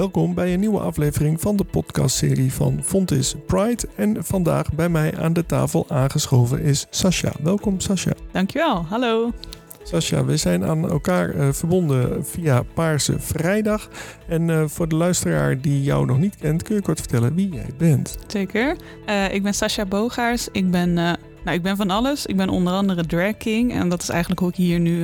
Welkom 0.00 0.34
bij 0.34 0.52
een 0.52 0.60
nieuwe 0.60 0.80
aflevering 0.80 1.40
van 1.40 1.56
de 1.56 1.64
podcastserie 1.64 2.52
van 2.52 2.80
Fontis 2.82 3.34
Pride. 3.46 3.88
En 3.96 4.24
vandaag 4.24 4.72
bij 4.72 4.88
mij 4.88 5.18
aan 5.18 5.32
de 5.32 5.46
tafel 5.46 5.84
aangeschoven 5.88 6.62
is 6.62 6.86
Sascha. 6.90 7.32
Welkom 7.42 7.80
Sascha. 7.80 8.12
Dankjewel, 8.32 8.84
hallo. 8.84 9.30
Sascha, 9.82 10.24
we 10.24 10.36
zijn 10.36 10.64
aan 10.64 10.90
elkaar 10.90 11.34
uh, 11.34 11.52
verbonden 11.52 12.26
via 12.26 12.62
Paarse 12.74 13.18
Vrijdag. 13.18 13.88
En 14.28 14.48
uh, 14.48 14.64
voor 14.66 14.88
de 14.88 14.96
luisteraar 14.96 15.60
die 15.60 15.82
jou 15.82 16.06
nog 16.06 16.18
niet 16.18 16.36
kent, 16.36 16.62
kun 16.62 16.74
je 16.74 16.82
kort 16.82 16.98
vertellen 16.98 17.34
wie 17.34 17.48
jij 17.48 17.70
bent. 17.78 18.18
Zeker. 18.26 18.76
Uh, 19.08 19.34
ik 19.34 19.42
ben 19.42 19.54
Sascha 19.54 19.86
Bogaars. 19.86 20.48
Ik 20.52 20.70
ben, 20.70 20.92
nou, 20.92 21.16
ik 21.52 21.62
ben 21.62 21.76
van 21.76 21.90
alles. 21.90 22.26
Ik 22.26 22.36
ben 22.36 22.48
onder 22.48 22.72
andere 22.72 23.06
drag 23.06 23.36
king. 23.36 23.72
En 23.72 23.88
dat 23.88 24.02
is 24.02 24.08
eigenlijk 24.08 24.40
hoe 24.40 24.50
ik 24.50 24.56
hier 24.56 24.80
nu 24.80 25.02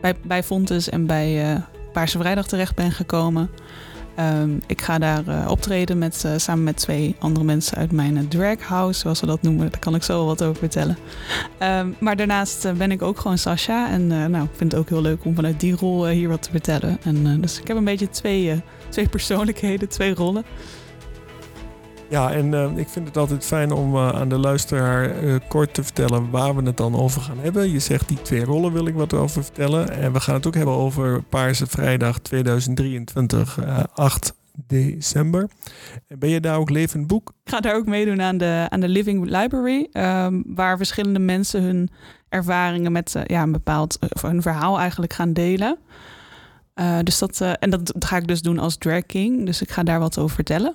bij, 0.00 0.14
bij 0.24 0.42
Fontes 0.42 0.88
en 0.88 1.06
bij 1.06 1.60
Paarse 1.92 2.18
Vrijdag 2.18 2.46
terecht 2.46 2.74
ben 2.74 2.92
gekomen. 2.92 3.50
Um, 4.18 4.60
ik 4.66 4.82
ga 4.82 4.98
daar 4.98 5.22
uh, 5.28 5.46
optreden 5.48 5.98
met, 5.98 6.22
uh, 6.26 6.32
samen 6.36 6.64
met 6.64 6.76
twee 6.76 7.16
andere 7.18 7.44
mensen 7.44 7.76
uit 7.76 7.92
mijn 7.92 8.28
drag 8.28 8.60
house, 8.60 9.00
zoals 9.00 9.20
we 9.20 9.26
dat 9.26 9.42
noemen. 9.42 9.70
Daar 9.70 9.80
kan 9.80 9.94
ik 9.94 10.02
zo 10.02 10.12
wel 10.16 10.26
wat 10.26 10.42
over 10.42 10.56
vertellen. 10.56 10.96
Um, 11.62 11.96
maar 12.00 12.16
daarnaast 12.16 12.76
ben 12.76 12.90
ik 12.90 13.02
ook 13.02 13.18
gewoon 13.18 13.38
Sasha. 13.38 13.90
En 13.90 14.06
nou, 14.06 14.44
ik 14.44 14.50
vind 14.56 14.72
het 14.72 14.80
ook 14.80 14.88
heel 14.88 15.02
leuk 15.02 15.24
om 15.24 15.34
vanuit 15.34 15.60
die 15.60 15.76
rol 15.76 16.06
hier 16.06 16.28
wat 16.28 16.42
te 16.42 16.50
vertellen. 16.50 16.98
En, 17.02 17.40
dus 17.40 17.60
ik 17.60 17.68
heb 17.68 17.76
een 17.76 17.84
beetje 17.84 18.10
twee, 18.10 18.62
twee 18.88 19.08
persoonlijkheden, 19.08 19.88
twee 19.88 20.14
rollen. 20.14 20.44
Ja, 22.12 22.32
en 22.32 22.52
uh, 22.52 22.76
ik 22.76 22.88
vind 22.88 23.06
het 23.06 23.16
altijd 23.16 23.44
fijn 23.44 23.72
om 23.72 23.94
uh, 23.94 24.08
aan 24.08 24.28
de 24.28 24.38
luisteraar 24.38 25.24
uh, 25.24 25.34
kort 25.48 25.74
te 25.74 25.82
vertellen 25.82 26.30
waar 26.30 26.56
we 26.56 26.62
het 26.62 26.76
dan 26.76 26.96
over 26.96 27.20
gaan 27.20 27.38
hebben. 27.38 27.70
Je 27.70 27.78
zegt 27.78 28.08
die 28.08 28.22
twee 28.22 28.44
rollen 28.44 28.72
wil 28.72 28.86
ik 28.86 28.94
wat 28.94 29.14
over 29.14 29.44
vertellen. 29.44 29.90
En 29.90 30.12
we 30.12 30.20
gaan 30.20 30.34
het 30.34 30.46
ook 30.46 30.54
hebben 30.54 30.74
over 30.74 31.22
Paarse 31.22 31.66
Vrijdag 31.66 32.18
2023, 32.18 33.58
8 33.94 34.34
december. 34.66 35.48
En 36.08 36.18
ben 36.18 36.28
je 36.28 36.40
daar 36.40 36.58
ook 36.58 36.70
levend 36.70 37.06
boek? 37.06 37.32
Ik 37.44 37.50
ga 37.50 37.60
daar 37.60 37.74
ook 37.74 37.86
meedoen 37.86 38.22
aan 38.22 38.38
de, 38.38 38.66
aan 38.68 38.80
de 38.80 38.88
Living 38.88 39.24
Library, 39.24 39.88
um, 39.92 40.42
waar 40.46 40.76
verschillende 40.76 41.18
mensen 41.18 41.62
hun 41.62 41.90
ervaringen 42.28 42.92
met 42.92 43.16
ja, 43.26 43.42
een 43.42 43.52
bepaald 43.52 43.98
hun 44.20 44.42
verhaal 44.42 44.78
eigenlijk 44.78 45.12
gaan 45.12 45.32
delen. 45.32 45.78
dus 47.02 47.18
dat, 47.18 47.40
en 47.40 47.70
dat 47.70 47.94
ga 47.98 48.16
ik 48.16 48.26
dus 48.26 48.42
doen 48.42 48.58
als 48.58 48.76
drag 48.76 49.06
king. 49.06 49.46
Dus 49.46 49.62
ik 49.62 49.70
ga 49.70 49.82
daar 49.82 50.00
wat 50.00 50.18
over 50.18 50.34
vertellen. 50.34 50.74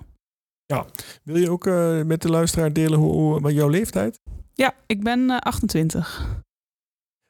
Ja, 0.67 0.85
wil 1.23 1.37
je 1.37 1.49
ook 1.49 1.67
uh, 1.67 2.03
met 2.03 2.21
de 2.21 2.29
luisteraar 2.29 2.73
delen 2.73 2.99
hoe, 2.99 3.39
hoe, 3.39 3.53
jouw 3.53 3.69
leeftijd? 3.69 4.19
Ja, 4.53 4.73
ik 4.85 5.03
ben 5.03 5.19
uh, 5.19 5.37
28. 5.37 6.45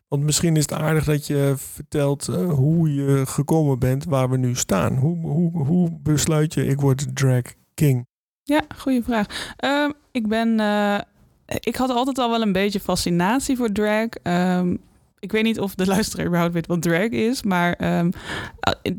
Want 0.07 0.23
misschien 0.23 0.55
is 0.55 0.61
het 0.61 0.73
aardig 0.73 1.03
dat 1.03 1.27
je 1.27 1.53
vertelt 1.57 2.27
uh, 2.27 2.53
hoe 2.53 2.93
je 2.93 3.25
gekomen 3.25 3.79
bent 3.79 4.05
waar 4.05 4.29
we 4.29 4.37
nu 4.37 4.55
staan. 4.55 4.95
Hoe, 4.95 5.17
hoe, 5.17 5.65
hoe 5.65 5.99
besluit 6.01 6.53
je, 6.53 6.65
ik 6.65 6.81
word 6.81 7.15
drag 7.15 7.41
king? 7.73 8.07
Ja, 8.43 8.61
goede 8.77 9.03
vraag. 9.03 9.53
Ehm, 9.57 9.91
ik 10.11 10.27
ben, 10.27 10.59
eh, 10.59 10.99
ik 11.45 11.75
had 11.75 11.89
altijd 11.89 12.17
al 12.17 12.29
wel 12.29 12.41
een 12.41 12.51
beetje 12.51 12.79
fascinatie 12.79 13.57
voor 13.57 13.71
drag. 13.71 14.07
Um, 14.23 14.79
ik 15.19 15.31
weet 15.31 15.43
niet 15.43 15.59
of 15.59 15.75
de 15.75 15.85
luisteraar 15.85 16.25
überhaupt 16.25 16.53
weet 16.53 16.67
wat 16.67 16.81
drag 16.81 17.09
is, 17.09 17.43
maar 17.43 17.99
um, 17.99 18.11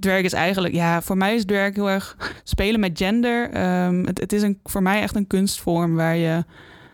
drag 0.01 0.21
is 0.21 0.33
eigenlijk, 0.33 0.75
ja, 0.75 1.03
voor 1.03 1.17
mij 1.17 1.35
is 1.35 1.45
drag 1.45 1.75
heel 1.75 1.91
erg 1.91 2.17
spelen 2.45 2.81
met 2.81 2.99
gender. 2.99 3.45
Um, 3.87 4.07
het, 4.07 4.21
het, 4.21 4.33
is 4.33 4.43
een, 4.43 4.61
voor 4.65 4.83
mij 4.83 5.01
echt 5.01 5.17
een 5.17 5.27
kunstvorm 5.27 5.95
waar 5.95 6.17
je 6.17 6.45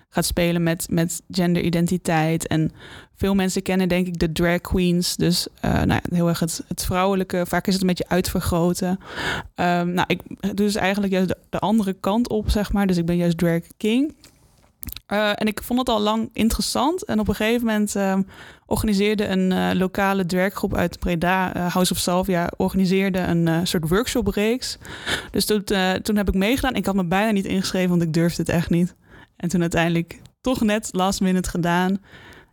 gaat 0.09 0.25
spelen 0.25 0.63
met, 0.63 0.87
met 0.91 1.23
genderidentiteit. 1.31 2.47
En 2.47 2.73
veel 3.15 3.35
mensen 3.35 3.63
kennen 3.63 3.89
denk 3.89 4.07
ik 4.07 4.19
de 4.19 4.33
drag 4.33 4.61
queens, 4.61 5.17
dus 5.17 5.49
uh, 5.65 5.73
nou 5.73 5.89
ja, 5.89 6.01
heel 6.11 6.29
erg 6.29 6.41
het, 6.41 6.85
vrouwelijke. 6.85 7.47
Vaak 7.47 7.67
is 7.67 7.73
het 7.73 7.83
een 7.83 7.89
beetje 7.89 8.09
uitvergroten. 8.09 8.89
Um, 8.89 9.93
nou, 9.93 10.05
ik 10.07 10.21
doe 10.41 10.55
dus 10.55 10.75
eigenlijk 10.75 11.13
juist 11.13 11.29
de, 11.29 11.37
de 11.51 11.59
andere 11.59 11.93
kant 11.93 12.29
op, 12.29 12.51
zeg 12.51 12.73
maar. 12.73 12.87
Dus 12.87 12.97
ik 12.97 13.07
ben 13.07 13.17
juist 13.17 13.39
drag 13.39 13.61
king. 13.77 14.15
Uh, 15.13 15.29
en 15.29 15.47
ik 15.47 15.63
vond 15.63 15.79
het 15.79 15.89
al 15.89 16.01
lang 16.01 16.29
interessant. 16.33 17.05
En 17.05 17.21
op 17.21 17.29
een 17.29 17.35
gegeven 17.35 17.67
moment 17.67 17.97
uh, 17.97 18.19
organiseerde 18.67 19.27
een 19.27 19.51
uh, 19.51 19.71
lokale 19.73 20.27
draggroep 20.27 20.75
uit 20.75 20.99
Breda, 20.99 21.69
House 21.69 21.93
of 21.93 21.99
Salvia, 21.99 22.51
organiseerde 22.57 23.19
een 23.19 23.67
soort 23.67 23.89
workshopreeks. 23.89 24.79
Dus 25.31 25.45
toen, 25.45 25.65
toen 26.03 26.17
heb 26.17 26.29
ik 26.29 26.35
meegedaan. 26.35 26.75
Ik 26.75 26.87
had 26.87 26.95
me 26.95 27.05
bijna 27.05 27.31
niet 27.31 27.45
ingeschreven, 27.45 27.91
want 27.91 28.03
ik 28.03 28.13
durfde 28.13 28.43
het 28.43 28.51
echt 28.51 28.71
niet. 28.71 28.95
En 29.37 29.49
toen 29.49 29.61
uiteindelijk 29.61 30.21
toch 30.41 30.61
net 30.61 30.89
last 30.93 31.21
minute 31.21 31.51
gedaan. 31.51 31.99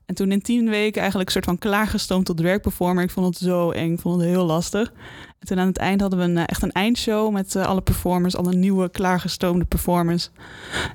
En 0.06 0.16
toen 0.16 0.32
in 0.32 0.42
tien 0.42 0.70
weken 0.70 1.02
eigenlijk 1.02 1.30
een 1.30 1.34
soort 1.34 1.46
van 1.46 1.58
klaargestoomd 1.58 2.26
tot 2.26 2.38
dragperformer. 2.38 3.04
Ik 3.04 3.12
vond 3.12 3.26
het 3.26 3.38
zo 3.38 3.72
eng, 3.72 3.94
ik 3.94 4.00
vond 4.00 4.22
het 4.22 4.30
heel 4.30 4.46
lastig. 4.46 4.92
En 5.40 5.48
toen 5.48 5.60
aan 5.60 5.68
het 5.68 5.78
eind 5.78 6.02
hadden 6.02 6.20
we 6.20 6.26
een, 6.26 6.46
echt 6.46 6.62
een 6.62 6.72
eindshow 6.72 7.32
met 7.32 7.56
alle 7.56 7.82
performers, 7.82 8.36
alle 8.36 8.54
nieuwe 8.54 8.90
klaargestoomde 8.90 9.66
performers. 9.66 10.30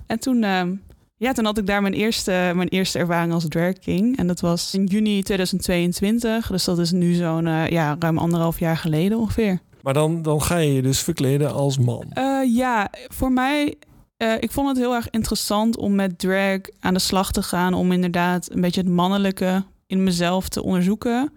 En 0.06 0.18
toen 0.18 0.44
ja, 1.18 1.32
toen 1.32 1.44
had 1.44 1.58
ik 1.58 1.66
daar 1.66 1.82
mijn 1.82 1.94
eerste, 1.94 2.52
mijn 2.54 2.68
eerste 2.68 2.98
ervaring 2.98 3.32
als 3.32 3.48
drag 3.48 3.72
king. 3.72 4.18
En 4.18 4.26
dat 4.26 4.40
was 4.40 4.74
in 4.74 4.84
juni 4.84 5.22
2022. 5.22 6.46
Dus 6.46 6.64
dat 6.64 6.78
is 6.78 6.92
nu 6.92 7.12
zo'n 7.12 7.46
uh, 7.46 7.68
ja, 7.68 7.96
ruim 7.98 8.18
anderhalf 8.18 8.58
jaar 8.58 8.76
geleden 8.76 9.18
ongeveer. 9.18 9.60
Maar 9.82 9.94
dan, 9.94 10.22
dan 10.22 10.42
ga 10.42 10.56
je 10.56 10.72
je 10.72 10.82
dus 10.82 11.00
verkleden 11.00 11.52
als 11.52 11.78
man. 11.78 12.04
Uh, 12.14 12.56
ja, 12.56 12.90
voor 13.08 13.32
mij... 13.32 13.74
Uh, 14.22 14.34
ik 14.40 14.50
vond 14.50 14.68
het 14.68 14.76
heel 14.76 14.94
erg 14.94 15.10
interessant 15.10 15.76
om 15.76 15.94
met 15.94 16.18
drag 16.18 16.58
aan 16.80 16.94
de 16.94 17.00
slag 17.00 17.32
te 17.32 17.42
gaan. 17.42 17.74
Om 17.74 17.92
inderdaad 17.92 18.50
een 18.52 18.60
beetje 18.60 18.80
het 18.80 18.90
mannelijke 18.90 19.64
in 19.86 20.04
mezelf 20.04 20.48
te 20.48 20.62
onderzoeken. 20.62 21.32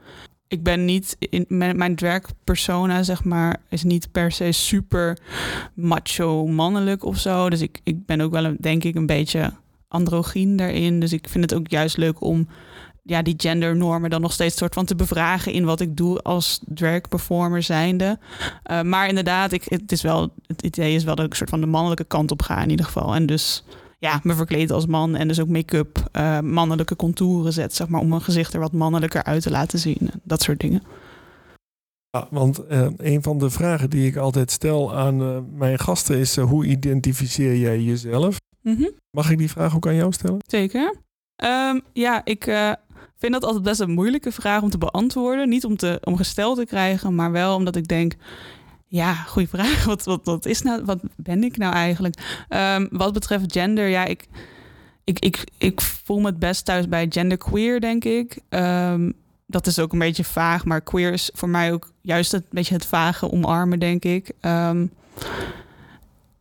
Ik 0.47 0.63
ben 0.63 0.85
niet 0.85 1.15
in 1.19 1.45
mijn 1.47 1.95
drag 1.95 2.21
persona, 2.43 3.03
zeg 3.03 3.23
maar, 3.23 3.57
is 3.69 3.83
niet 3.83 4.11
per 4.11 4.31
se 4.31 4.51
super 4.51 5.17
macho 5.73 6.47
mannelijk 6.47 7.03
of 7.05 7.17
zo. 7.17 7.49
Dus 7.49 7.61
ik, 7.61 7.79
ik 7.83 8.05
ben 8.05 8.21
ook 8.21 8.31
wel, 8.31 8.45
een, 8.45 8.57
denk 8.59 8.83
ik, 8.83 8.95
een 8.95 9.05
beetje 9.05 9.53
androgyn 9.89 10.55
daarin. 10.55 10.99
Dus 10.99 11.13
ik 11.13 11.27
vind 11.29 11.49
het 11.49 11.59
ook 11.59 11.69
juist 11.69 11.97
leuk 11.97 12.21
om 12.21 12.47
ja, 13.03 13.21
die 13.21 13.33
gendernormen 13.37 14.09
dan 14.09 14.21
nog 14.21 14.31
steeds 14.31 14.57
soort 14.57 14.73
van 14.73 14.85
te 14.85 14.95
bevragen 14.95 15.51
in 15.51 15.65
wat 15.65 15.79
ik 15.79 15.97
doe 15.97 16.21
als 16.21 16.59
drag 16.65 17.01
performer 17.01 17.63
zijnde. 17.63 18.19
Uh, 18.71 18.81
maar 18.81 19.07
inderdaad, 19.07 19.51
ik, 19.51 19.63
het, 19.67 19.91
is 19.91 20.01
wel, 20.01 20.33
het 20.47 20.61
idee 20.61 20.95
is 20.95 21.03
wel 21.03 21.15
dat 21.15 21.25
ik 21.25 21.33
soort 21.33 21.49
van 21.49 21.61
de 21.61 21.67
mannelijke 21.67 22.03
kant 22.03 22.31
op 22.31 22.41
ga 22.41 22.61
in 22.61 22.69
ieder 22.69 22.85
geval. 22.85 23.15
En 23.15 23.25
dus 23.25 23.63
ja, 23.99 24.19
me 24.23 24.33
verkleed 24.33 24.71
als 24.71 24.85
man 24.85 25.15
en 25.15 25.27
dus 25.27 25.39
ook 25.39 25.47
make-up, 25.47 26.09
uh, 26.17 26.39
mannelijke 26.39 26.95
contouren 26.95 27.53
zet, 27.53 27.75
zeg 27.75 27.87
maar, 27.87 28.01
om 28.01 28.07
mijn 28.07 28.21
gezicht 28.21 28.53
er 28.53 28.59
wat 28.59 28.71
mannelijker 28.71 29.23
uit 29.23 29.41
te 29.41 29.51
laten 29.51 29.79
zien. 29.79 30.09
Dat 30.23 30.41
soort 30.41 30.59
dingen. 30.59 30.83
Ja, 32.11 32.27
want 32.29 32.61
uh, 32.71 32.87
een 32.97 33.23
van 33.23 33.37
de 33.37 33.49
vragen 33.49 33.89
die 33.89 34.07
ik 34.07 34.15
altijd 34.15 34.51
stel 34.51 34.95
aan 34.95 35.45
mijn 35.57 35.79
gasten 35.79 36.17
is: 36.17 36.35
hoe 36.35 36.65
identificeer 36.65 37.57
jij 37.57 37.81
jezelf? 37.81 38.37
Mm 38.61 38.75
-hmm. 38.75 38.91
Mag 39.11 39.31
ik 39.31 39.37
die 39.37 39.49
vraag 39.49 39.75
ook 39.75 39.87
aan 39.87 39.95
jou 39.95 40.11
stellen? 40.11 40.39
Zeker. 40.47 40.95
Um, 41.43 41.81
ja, 41.93 42.21
ik 42.25 42.47
uh, 42.47 42.71
vind 43.17 43.33
dat 43.33 43.43
altijd 43.43 43.63
best 43.63 43.79
een 43.79 43.91
moeilijke 43.91 44.31
vraag 44.31 44.61
om 44.61 44.69
te 44.69 44.77
beantwoorden. 44.77 45.49
Niet 45.49 45.65
om, 45.65 45.77
te, 45.77 45.99
om 46.03 46.15
gesteld 46.15 46.57
te 46.57 46.65
krijgen, 46.65 47.15
maar 47.15 47.31
wel 47.31 47.55
omdat 47.55 47.75
ik 47.75 47.87
denk... 47.87 48.13
Ja, 48.87 49.13
goede 49.13 49.47
vraag. 49.57 49.85
Wat, 49.85 50.03
wat, 50.03 50.21
wat, 50.23 50.45
is 50.45 50.61
nou, 50.61 50.85
wat 50.85 50.99
ben 51.15 51.43
ik 51.43 51.57
nou 51.57 51.73
eigenlijk? 51.73 52.45
Um, 52.49 52.87
wat 52.91 53.13
betreft 53.13 53.51
gender, 53.51 53.87
ja, 53.87 54.05
ik, 54.05 54.27
ik, 55.03 55.19
ik, 55.19 55.43
ik 55.57 55.81
voel 55.81 56.19
me 56.19 56.25
het 56.25 56.39
best 56.39 56.65
thuis 56.65 56.87
bij 56.87 57.05
genderqueer, 57.09 57.81
denk 57.81 58.05
ik. 58.05 58.39
Um, 58.49 59.13
dat 59.49 59.67
is 59.67 59.79
ook 59.79 59.93
een 59.93 59.99
beetje 59.99 60.23
vaag, 60.23 60.65
maar 60.65 60.81
queer 60.81 61.13
is 61.13 61.29
voor 61.33 61.49
mij 61.49 61.73
ook 61.73 61.91
juist 62.01 62.33
een 62.33 62.45
beetje 62.49 62.73
het 62.73 62.85
vage 62.85 63.31
omarmen, 63.31 63.79
denk 63.79 64.05
ik. 64.05 64.31
Um, 64.41 64.91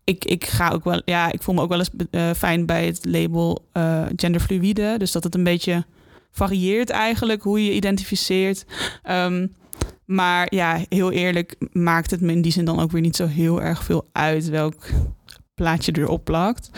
ik, 0.08 0.24
ik 0.24 0.46
ga 0.46 0.70
ook 0.70 0.84
wel, 0.84 1.02
ja, 1.04 1.32
ik 1.32 1.42
voel 1.42 1.54
me 1.54 1.60
ook 1.60 1.68
wel 1.68 1.78
eens 1.78 1.90
uh, 2.10 2.30
fijn 2.30 2.66
bij 2.66 2.86
het 2.86 3.04
label 3.04 3.64
uh, 3.72 4.06
genderfluïde. 4.16 4.94
Dus 4.98 5.12
dat 5.12 5.24
het 5.24 5.34
een 5.34 5.44
beetje 5.44 5.84
varieert 6.30 6.90
eigenlijk 6.90 7.42
hoe 7.42 7.64
je 7.64 7.74
identificeert. 7.74 8.64
Um, 9.10 9.54
maar 10.04 10.46
ja, 10.54 10.80
heel 10.88 11.12
eerlijk 11.12 11.56
maakt 11.72 12.10
het 12.10 12.20
me 12.20 12.32
in 12.32 12.42
die 12.42 12.52
zin 12.52 12.64
dan 12.64 12.80
ook 12.80 12.90
weer 12.90 13.00
niet 13.00 13.16
zo 13.16 13.26
heel 13.26 13.62
erg 13.62 13.84
veel 13.84 14.08
uit 14.12 14.48
welk 14.48 14.86
plaatje 15.54 15.92
erop 15.96 16.24
plakt. 16.24 16.70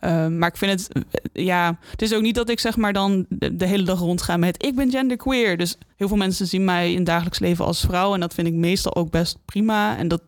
Um, 0.00 0.38
maar 0.38 0.48
ik 0.48 0.56
vind 0.56 0.70
het, 0.70 1.04
ja, 1.32 1.78
het 1.90 2.02
is 2.02 2.14
ook 2.14 2.22
niet 2.22 2.34
dat 2.34 2.48
ik 2.48 2.60
zeg 2.60 2.76
maar 2.76 2.92
dan 2.92 3.26
de, 3.28 3.66
hele 3.66 3.82
dag 3.82 3.98
rond 3.98 4.22
ga 4.22 4.36
met 4.36 4.64
ik 4.64 4.74
ben 4.74 4.90
genderqueer. 4.90 5.56
Dus 5.56 5.78
heel 5.96 6.08
veel 6.08 6.16
mensen 6.16 6.46
zien 6.46 6.64
mij 6.64 6.92
in 6.92 7.04
dagelijks 7.04 7.38
leven 7.38 7.64
als 7.64 7.80
vrouw 7.80 8.14
en 8.14 8.20
dat 8.20 8.34
vind 8.34 8.46
ik 8.46 8.54
meestal 8.54 8.94
ook 8.94 9.10
best 9.10 9.38
prima. 9.44 9.96
En 9.96 10.08
dat 10.08 10.22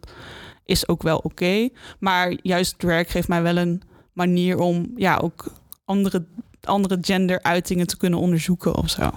is 0.70 0.88
ook 0.88 1.02
wel 1.02 1.18
oké. 1.18 1.68
Maar 1.98 2.34
juist 2.42 2.78
drag 2.78 3.10
geeft 3.10 3.28
mij 3.28 3.42
wel 3.42 3.56
een 3.56 3.82
manier 4.12 4.58
om 4.58 4.92
ja, 4.96 5.16
ook 5.16 5.44
andere, 5.84 6.24
andere 6.60 6.98
genderuitingen 7.00 7.86
te 7.86 7.96
kunnen 7.96 8.18
onderzoeken 8.18 8.74
of 8.74 8.90
zo. 8.90 9.10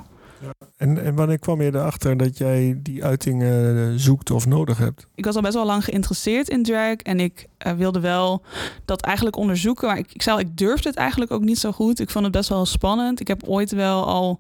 En, 0.78 1.04
en 1.04 1.16
wanneer 1.16 1.40
kwam 1.40 1.62
je 1.62 1.76
erachter 1.76 2.18
dat 2.18 2.38
jij 2.38 2.80
die 2.82 3.04
uitingen 3.04 4.00
zoekt 4.00 4.32
of 4.32 4.46
nodig 4.46 4.78
hebt? 4.78 5.08
Ik 5.16 5.26
was 5.26 5.36
al 5.36 5.42
best 5.42 5.54
wel 5.54 5.66
lang 5.66 5.84
geïnteresseerd 5.84 6.50
in 6.50 6.64
drag 6.64 6.96
en 6.96 7.20
ik 7.20 7.48
uh, 7.68 7.74
wilde 7.74 8.00
wel 8.00 8.42
dat 8.86 9.02
eigenlijk 9.02 9.36
onderzoeken. 9.36 9.88
Maar 9.88 9.98
ik, 9.98 10.14
ik, 10.14 10.22
zou, 10.22 10.40
ik 10.40 10.58
durfde 10.58 10.90
het 10.90 10.98
eigenlijk 10.98 11.32
ook 11.32 11.44
niet 11.44 11.60
zo 11.60 11.72
goed. 11.72 12.00
Ik 12.00 12.10
vond 12.10 12.24
het 12.24 12.34
best 12.34 12.50
wel 12.50 12.66
spannend. 12.66 13.20
Ik 13.20 13.28
heb 13.28 13.44
ooit 13.48 13.72
wel 13.72 14.06
al 14.06 14.40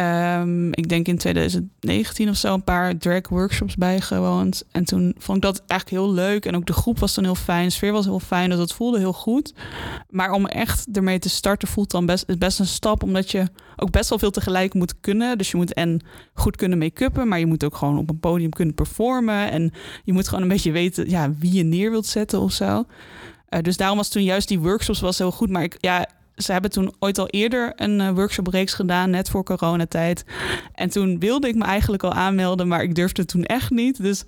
Ehm, 0.00 0.68
ik 0.72 0.88
denk 0.88 1.06
in 1.06 1.18
2019 1.18 2.28
of 2.28 2.36
zo 2.36 2.54
een 2.54 2.64
paar 2.64 2.96
drag 2.96 3.28
workshops 3.28 3.76
bijgewoond. 3.76 4.64
En 4.70 4.84
toen 4.84 5.14
vond 5.18 5.36
ik 5.36 5.42
dat 5.42 5.62
eigenlijk 5.66 6.02
heel 6.02 6.12
leuk. 6.14 6.46
En 6.46 6.56
ook 6.56 6.66
de 6.66 6.72
groep 6.72 6.98
was 6.98 7.14
dan 7.14 7.24
heel 7.24 7.34
fijn. 7.34 7.64
De 7.64 7.72
sfeer 7.72 7.92
was 7.92 8.04
heel 8.04 8.20
fijn. 8.20 8.48
Dus 8.48 8.58
dat 8.58 8.72
voelde 8.72 8.98
heel 8.98 9.12
goed. 9.12 9.54
Maar 10.10 10.32
om 10.32 10.46
echt 10.46 10.86
ermee 10.92 11.18
te 11.18 11.28
starten 11.28 11.68
voelt 11.68 11.90
dan 11.90 12.06
best, 12.06 12.24
is 12.28 12.38
best 12.38 12.58
een 12.58 12.66
stap. 12.66 13.02
Omdat 13.02 13.30
je 13.30 13.46
ook 13.76 13.90
best 13.90 14.08
wel 14.08 14.18
veel 14.18 14.30
tegelijk 14.30 14.74
moet 14.74 15.00
kunnen. 15.00 15.38
Dus 15.38 15.50
je 15.50 15.56
moet 15.56 15.74
en 15.74 16.00
goed 16.34 16.56
kunnen 16.56 16.78
make-uppen. 16.78 17.28
Maar 17.28 17.38
je 17.38 17.46
moet 17.46 17.64
ook 17.64 17.76
gewoon 17.76 17.98
op 17.98 18.10
een 18.10 18.20
podium 18.20 18.50
kunnen 18.50 18.74
performen. 18.74 19.50
En 19.50 19.72
je 20.04 20.12
moet 20.12 20.28
gewoon 20.28 20.42
een 20.42 20.48
beetje 20.48 20.72
weten 20.72 21.10
ja, 21.10 21.32
wie 21.38 21.52
je 21.52 21.64
neer 21.64 21.90
wilt 21.90 22.06
zetten 22.06 22.40
of 22.40 22.52
zo. 22.52 22.84
Uh, 23.50 23.60
dus 23.60 23.76
daarom 23.76 23.96
was 23.96 24.08
toen 24.08 24.22
juist 24.22 24.48
die 24.48 24.60
workshops 24.60 25.00
was 25.00 25.18
heel 25.18 25.32
goed. 25.32 25.50
Maar 25.50 25.62
ik, 25.62 25.76
ja, 25.80 26.06
ze 26.34 26.52
hebben 26.52 26.70
toen 26.70 26.94
ooit 26.98 27.18
al 27.18 27.28
eerder 27.28 27.72
een 27.76 28.00
uh, 28.00 28.10
workshopreeks 28.10 28.74
gedaan, 28.74 29.10
net 29.10 29.30
voor 29.30 29.44
coronatijd. 29.44 30.24
En 30.74 30.90
toen 30.90 31.18
wilde 31.18 31.48
ik 31.48 31.54
me 31.54 31.64
eigenlijk 31.64 32.02
al 32.02 32.12
aanmelden, 32.12 32.68
maar 32.68 32.82
ik 32.82 32.94
durfde 32.94 33.24
toen 33.24 33.44
echt 33.44 33.70
niet. 33.70 34.02
Dus 34.02 34.24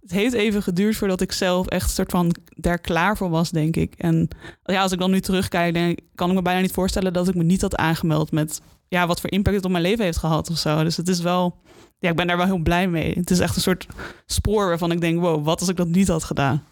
het 0.00 0.10
heeft 0.10 0.34
even 0.34 0.62
geduurd 0.62 0.96
voordat 0.96 1.20
ik 1.20 1.32
zelf 1.32 1.66
echt 1.66 1.90
soort 1.90 2.10
van 2.10 2.34
daar 2.56 2.78
klaar 2.78 3.16
voor 3.16 3.30
was, 3.30 3.50
denk 3.50 3.76
ik. 3.76 3.94
En 3.96 4.28
ja, 4.62 4.82
als 4.82 4.92
ik 4.92 4.98
dan 4.98 5.10
nu 5.10 5.20
terugkijk, 5.20 5.76
ik, 5.76 6.00
kan 6.14 6.28
ik 6.28 6.34
me 6.34 6.42
bijna 6.42 6.60
niet 6.60 6.72
voorstellen 6.72 7.12
dat 7.12 7.28
ik 7.28 7.34
me 7.34 7.42
niet 7.42 7.60
had 7.60 7.76
aangemeld 7.76 8.32
met 8.32 8.60
ja, 8.88 9.06
wat 9.06 9.20
voor 9.20 9.30
impact 9.30 9.56
het 9.56 9.64
op 9.64 9.70
mijn 9.70 9.82
leven 9.82 10.04
heeft 10.04 10.18
gehad 10.18 10.50
of 10.50 10.58
zo. 10.58 10.82
Dus 10.82 10.96
het 10.96 11.08
is 11.08 11.20
wel, 11.20 11.56
ja, 11.98 12.10
ik 12.10 12.16
ben 12.16 12.26
daar 12.26 12.36
wel 12.36 12.46
heel 12.46 12.58
blij 12.58 12.88
mee. 12.88 13.12
Het 13.14 13.30
is 13.30 13.40
echt 13.40 13.56
een 13.56 13.62
soort 13.62 13.86
spoor 14.26 14.66
waarvan 14.66 14.92
ik 14.92 15.00
denk, 15.00 15.20
wow, 15.20 15.44
wat 15.44 15.60
als 15.60 15.68
ik 15.68 15.76
dat 15.76 15.88
niet 15.88 16.08
had 16.08 16.24
gedaan. 16.24 16.64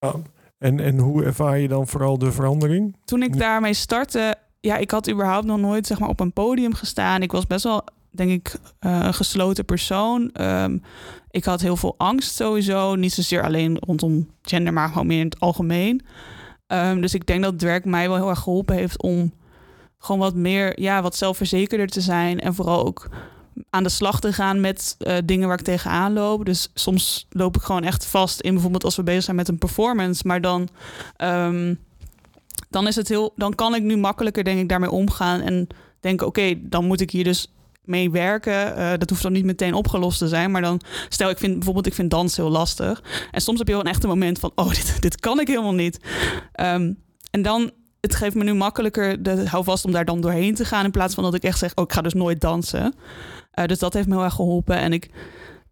Oh. 0.00 0.14
En, 0.62 0.80
en 0.80 0.98
hoe 0.98 1.24
ervaar 1.24 1.58
je 1.58 1.68
dan 1.68 1.88
vooral 1.88 2.18
de 2.18 2.32
verandering? 2.32 2.96
Toen 3.04 3.22
ik 3.22 3.38
daarmee 3.38 3.74
startte, 3.74 4.34
ja, 4.60 4.76
ik 4.76 4.90
had 4.90 5.10
überhaupt 5.10 5.46
nog 5.46 5.58
nooit 5.58 5.86
zeg 5.86 5.98
maar, 5.98 6.08
op 6.08 6.20
een 6.20 6.32
podium 6.32 6.74
gestaan. 6.74 7.22
Ik 7.22 7.32
was 7.32 7.46
best 7.46 7.64
wel, 7.64 7.84
denk 8.10 8.30
ik, 8.30 8.54
uh, 8.80 9.00
een 9.02 9.14
gesloten 9.14 9.64
persoon. 9.64 10.30
Um, 10.40 10.82
ik 11.30 11.44
had 11.44 11.60
heel 11.60 11.76
veel 11.76 11.94
angst 11.98 12.34
sowieso. 12.34 12.94
Niet 12.94 13.12
zozeer 13.12 13.42
alleen 13.42 13.78
rondom 13.78 14.28
gender, 14.42 14.72
maar 14.72 14.88
gewoon 14.88 15.06
meer 15.06 15.18
in 15.18 15.24
het 15.24 15.40
algemeen. 15.40 16.00
Um, 16.66 17.00
dus 17.00 17.14
ik 17.14 17.26
denk 17.26 17.42
dat 17.42 17.58
drag 17.58 17.84
mij 17.84 18.08
wel 18.08 18.16
heel 18.16 18.28
erg 18.28 18.38
geholpen 18.38 18.76
heeft 18.76 19.02
om 19.02 19.32
gewoon 19.98 20.20
wat 20.20 20.34
meer, 20.34 20.80
ja, 20.80 21.02
wat 21.02 21.16
zelfverzekerder 21.16 21.88
te 21.88 22.00
zijn. 22.00 22.40
En 22.40 22.54
vooral 22.54 22.86
ook 22.86 23.08
aan 23.70 23.82
de 23.82 23.88
slag 23.88 24.20
te 24.20 24.32
gaan 24.32 24.60
met 24.60 24.96
uh, 24.98 25.16
dingen 25.24 25.48
waar 25.48 25.58
ik 25.58 25.64
tegenaan 25.64 26.12
loop. 26.12 26.44
Dus 26.44 26.70
soms 26.74 27.26
loop 27.30 27.56
ik 27.56 27.62
gewoon 27.62 27.84
echt 27.84 28.06
vast 28.06 28.40
in 28.40 28.52
bijvoorbeeld 28.52 28.84
als 28.84 28.96
we 28.96 29.02
bezig 29.02 29.22
zijn 29.22 29.36
met 29.36 29.48
een 29.48 29.58
performance. 29.58 30.26
Maar 30.26 30.40
dan, 30.40 30.68
um, 31.18 31.78
dan 32.70 32.86
is 32.86 32.96
het 32.96 33.08
heel, 33.08 33.32
dan 33.36 33.54
kan 33.54 33.74
ik 33.74 33.82
nu 33.82 33.96
makkelijker 33.96 34.44
denk 34.44 34.60
ik 34.60 34.68
daarmee 34.68 34.90
omgaan 34.90 35.40
en 35.40 35.66
denken, 36.00 36.26
oké, 36.26 36.54
dan 36.60 36.84
moet 36.84 37.00
ik 37.00 37.10
hier 37.10 37.24
dus 37.24 37.52
mee 37.84 38.10
werken. 38.10 38.78
Uh, 38.78 38.90
dat 38.98 39.10
hoeft 39.10 39.22
dan 39.22 39.32
niet 39.32 39.44
meteen 39.44 39.74
opgelost 39.74 40.18
te 40.18 40.28
zijn. 40.28 40.50
Maar 40.50 40.62
dan 40.62 40.80
stel 41.08 41.30
ik 41.30 41.38
vind 41.38 41.54
bijvoorbeeld, 41.54 41.86
ik 41.86 41.94
vind 41.94 42.10
dans 42.10 42.36
heel 42.36 42.50
lastig. 42.50 43.02
En 43.30 43.40
soms 43.40 43.58
heb 43.58 43.66
je 43.66 43.74
wel 43.74 43.82
een 43.82 43.90
echte 43.90 44.06
moment 44.06 44.38
van, 44.38 44.52
oh, 44.54 44.68
dit, 44.74 45.02
dit 45.02 45.20
kan 45.20 45.40
ik 45.40 45.46
helemaal 45.46 45.74
niet. 45.74 45.98
Um, 46.60 46.98
en 47.30 47.42
dan 47.42 47.70
het 48.02 48.14
geeft 48.14 48.34
me 48.34 48.44
nu 48.44 48.54
makkelijker 48.54 49.22
de 49.22 49.48
houvast 49.48 49.84
om 49.84 49.92
daar 49.92 50.04
dan 50.04 50.20
doorheen 50.20 50.54
te 50.54 50.64
gaan. 50.64 50.84
In 50.84 50.90
plaats 50.90 51.14
van 51.14 51.24
dat 51.24 51.34
ik 51.34 51.42
echt 51.42 51.58
zeg, 51.58 51.72
oh, 51.74 51.84
ik 51.84 51.92
ga 51.92 52.00
dus 52.00 52.14
nooit 52.14 52.40
dansen. 52.40 52.94
Uh, 53.58 53.64
dus 53.66 53.78
dat 53.78 53.92
heeft 53.92 54.08
me 54.08 54.14
heel 54.14 54.24
erg 54.24 54.34
geholpen. 54.34 54.76
En 54.76 54.92
ik, 54.92 55.10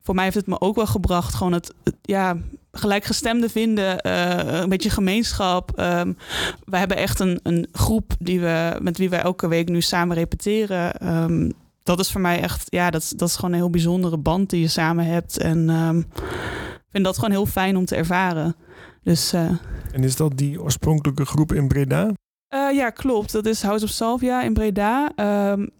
voor 0.03 0.15
mij 0.15 0.25
heeft 0.25 0.37
het 0.37 0.47
me 0.47 0.61
ook 0.61 0.77
wel 0.77 0.87
gebracht, 0.87 1.35
gewoon 1.35 1.53
het, 1.53 1.75
het 1.85 1.97
ja, 2.03 2.37
gelijkgestemde 2.73 3.49
vinden, 3.49 4.07
uh, 4.07 4.61
een 4.61 4.69
beetje 4.69 4.91
gemeenschap. 4.91 5.79
Um, 5.81 6.17
we 6.65 6.77
hebben 6.77 6.97
echt 6.97 7.21
een, 7.21 7.41
een 7.43 7.69
groep 7.73 8.13
die 8.19 8.41
we, 8.41 8.79
met 8.81 8.99
wie 8.99 9.11
wij 9.11 9.21
elke 9.21 9.49
week 9.49 9.69
nu 9.69 9.81
samen 9.81 10.17
repeteren. 10.17 11.09
Um, 11.23 11.53
dat 11.83 12.01
is 12.01 12.13
voor 12.13 12.21
mij 12.21 12.41
echt, 12.41 12.67
ja, 12.69 12.91
dat, 12.91 13.13
dat 13.17 13.29
is 13.29 13.35
gewoon 13.35 13.51
een 13.51 13.57
heel 13.57 13.71
bijzondere 13.71 14.19
band 14.19 14.51
die 14.51 14.61
je 14.61 14.69
samen 14.69 15.05
hebt. 15.05 15.39
En 15.39 15.69
um, 15.69 15.99
ik 15.99 16.89
vind 16.91 17.05
dat 17.05 17.15
gewoon 17.15 17.31
heel 17.31 17.47
fijn 17.47 17.77
om 17.77 17.85
te 17.85 17.97
ervaren. 17.97 18.57
Dus, 19.03 19.35
uh, 19.35 19.51
en 19.93 20.05
is 20.05 20.17
dat 20.17 20.37
die 20.37 20.63
oorspronkelijke 20.63 21.25
groep 21.25 21.53
in 21.53 21.69
Breda? 21.69 22.11
Uh, 22.55 22.75
ja, 22.75 22.91
klopt. 22.91 23.33
Dat 23.33 23.47
is 23.47 23.63
House 23.63 23.85
of 23.85 23.91
Salvia 23.91 24.43
in 24.43 24.53
Breda. 24.53 25.13
Um, 25.51 25.71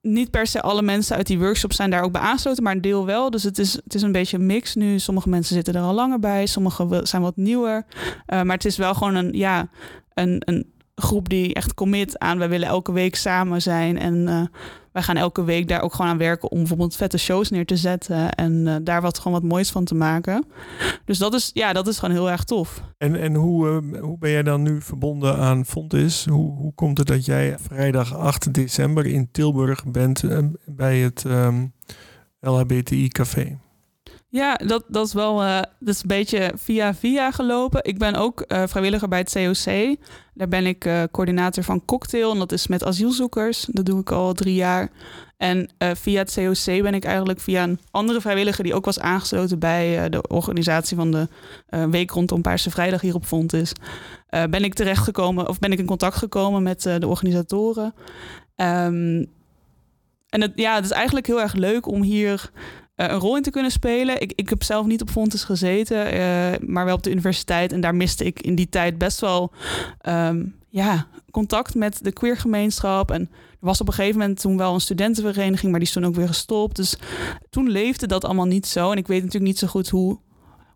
niet 0.00 0.30
per 0.30 0.46
se 0.46 0.62
alle 0.62 0.82
mensen 0.82 1.16
uit 1.16 1.26
die 1.26 1.38
workshop 1.38 1.72
zijn 1.72 1.90
daar 1.90 2.02
ook 2.02 2.12
bij 2.12 2.20
aangesloten, 2.20 2.62
maar 2.62 2.72
een 2.72 2.80
deel 2.80 3.06
wel. 3.06 3.30
Dus 3.30 3.42
het 3.42 3.58
is, 3.58 3.72
het 3.72 3.94
is 3.94 4.02
een 4.02 4.12
beetje 4.12 4.36
een 4.38 4.46
mix 4.46 4.74
nu. 4.74 4.98
Sommige 4.98 5.28
mensen 5.28 5.54
zitten 5.54 5.74
er 5.74 5.82
al 5.82 5.94
langer 5.94 6.18
bij, 6.18 6.46
sommige 6.46 7.00
zijn 7.02 7.22
wat 7.22 7.36
nieuwer. 7.36 7.86
Uh, 7.86 8.42
maar 8.42 8.56
het 8.56 8.64
is 8.64 8.76
wel 8.76 8.94
gewoon 8.94 9.14
een, 9.14 9.32
ja, 9.32 9.68
een, 10.14 10.42
een 10.44 10.72
groep 10.94 11.28
die 11.28 11.54
echt 11.54 11.74
commit 11.74 12.18
aan. 12.18 12.38
Wij 12.38 12.48
willen 12.48 12.68
elke 12.68 12.92
week 12.92 13.14
samen 13.14 13.62
zijn. 13.62 13.98
En 13.98 14.14
uh, 14.28 14.42
wij 14.98 15.06
gaan 15.06 15.16
elke 15.16 15.44
week 15.44 15.68
daar 15.68 15.82
ook 15.82 15.94
gewoon 15.94 16.10
aan 16.10 16.18
werken 16.18 16.50
om 16.50 16.58
bijvoorbeeld 16.58 16.96
vette 16.96 17.18
shows 17.18 17.50
neer 17.50 17.66
te 17.66 17.76
zetten. 17.76 18.32
En 18.32 18.52
uh, 18.52 18.76
daar 18.82 19.02
wat 19.02 19.18
gewoon 19.18 19.40
wat 19.40 19.50
moois 19.50 19.70
van 19.70 19.84
te 19.84 19.94
maken. 19.94 20.44
Dus 21.04 21.18
dat 21.18 21.34
is, 21.34 21.50
ja, 21.54 21.72
dat 21.72 21.86
is 21.86 21.98
gewoon 21.98 22.14
heel 22.14 22.30
erg 22.30 22.44
tof. 22.44 22.82
En, 22.96 23.20
en 23.20 23.34
hoe, 23.34 23.82
uh, 23.92 24.00
hoe 24.02 24.18
ben 24.18 24.30
jij 24.30 24.42
dan 24.42 24.62
nu 24.62 24.80
verbonden 24.80 25.36
aan 25.36 25.64
Fontis? 25.64 26.24
Hoe, 26.24 26.56
hoe 26.56 26.74
komt 26.74 26.98
het 26.98 27.06
dat 27.06 27.24
jij 27.24 27.56
vrijdag 27.58 28.14
8 28.14 28.54
december 28.54 29.06
in 29.06 29.28
Tilburg 29.30 29.84
bent 29.86 30.24
bij 30.66 30.98
het 30.98 31.24
um, 31.24 31.72
LHBTI 32.40 33.08
Café? 33.08 33.58
Ja, 34.30 34.54
dat, 34.54 34.84
dat 34.88 35.06
is 35.06 35.12
wel 35.12 35.42
uh, 35.42 35.60
dat 35.78 35.94
is 35.94 36.02
een 36.02 36.08
beetje 36.08 36.52
via 36.56 36.94
via 36.94 37.30
gelopen. 37.30 37.84
Ik 37.84 37.98
ben 37.98 38.14
ook 38.14 38.44
uh, 38.48 38.62
vrijwilliger 38.66 39.08
bij 39.08 39.18
het 39.18 39.32
COC. 39.32 39.96
Daar 40.34 40.48
ben 40.48 40.66
ik 40.66 40.84
uh, 40.84 41.02
coördinator 41.10 41.64
van 41.64 41.84
Cocktail. 41.84 42.32
En 42.32 42.38
dat 42.38 42.52
is 42.52 42.66
met 42.66 42.84
asielzoekers. 42.84 43.66
Dat 43.70 43.86
doe 43.86 44.00
ik 44.00 44.10
al 44.10 44.32
drie 44.32 44.54
jaar. 44.54 44.90
En 45.36 45.70
via 45.78 46.18
het 46.18 46.34
COC 46.34 46.82
ben 46.82 46.94
ik 46.94 47.04
eigenlijk 47.04 47.40
via 47.40 47.62
een 47.62 47.80
andere 47.90 48.20
vrijwilliger... 48.20 48.64
die 48.64 48.74
ook 48.74 48.84
was 48.84 49.00
aangesloten 49.00 49.58
bij 49.58 50.08
de 50.08 50.28
organisatie 50.28 50.96
van 50.96 51.10
de 51.10 51.28
week 51.90 52.10
rondom 52.10 52.42
Paarse 52.42 52.70
Vrijdag 52.70 53.00
hier 53.00 53.14
op 53.14 53.24
Fontis... 53.24 53.72
ben 54.28 54.64
ik 54.64 54.74
terechtgekomen, 54.74 55.48
of 55.48 55.58
ben 55.58 55.72
ik 55.72 55.78
in 55.78 55.86
contact 55.86 56.16
gekomen 56.16 56.62
met 56.62 56.82
de 56.82 57.06
organisatoren. 57.06 57.94
Um, 58.56 59.26
en 60.28 60.52
ja, 60.54 60.74
het 60.74 60.84
is 60.84 60.90
eigenlijk 60.90 61.26
heel 61.26 61.40
erg 61.40 61.54
leuk 61.54 61.86
om 61.86 62.02
hier 62.02 62.50
een 63.06 63.18
rol 63.18 63.36
in 63.36 63.42
te 63.42 63.50
kunnen 63.50 63.70
spelen. 63.70 64.20
Ik, 64.20 64.32
ik 64.34 64.48
heb 64.48 64.62
zelf 64.62 64.86
niet 64.86 65.02
op 65.02 65.10
Fontes 65.10 65.44
gezeten, 65.44 66.14
uh, 66.14 66.68
maar 66.68 66.84
wel 66.84 66.94
op 66.94 67.02
de 67.02 67.10
universiteit. 67.10 67.72
En 67.72 67.80
daar 67.80 67.94
miste 67.94 68.24
ik 68.24 68.40
in 68.40 68.54
die 68.54 68.68
tijd 68.68 68.98
best 68.98 69.20
wel 69.20 69.52
um, 70.08 70.54
ja, 70.68 71.06
contact 71.30 71.74
met 71.74 71.98
de 72.02 72.12
queergemeenschap. 72.12 73.10
En 73.10 73.20
er 73.50 73.66
was 73.66 73.80
op 73.80 73.88
een 73.88 73.94
gegeven 73.94 74.18
moment 74.18 74.40
toen 74.40 74.56
wel 74.56 74.74
een 74.74 74.80
studentenvereniging, 74.80 75.70
maar 75.70 75.80
die 75.80 75.88
is 75.88 75.94
toen 75.94 76.04
ook 76.06 76.14
weer 76.14 76.26
gestopt. 76.26 76.76
Dus 76.76 76.96
toen 77.50 77.68
leefde 77.70 78.06
dat 78.06 78.24
allemaal 78.24 78.46
niet 78.46 78.66
zo. 78.66 78.90
En 78.90 78.98
ik 78.98 79.06
weet 79.06 79.22
natuurlijk 79.22 79.50
niet 79.50 79.58
zo 79.58 79.66
goed 79.66 79.88
hoe, 79.88 80.18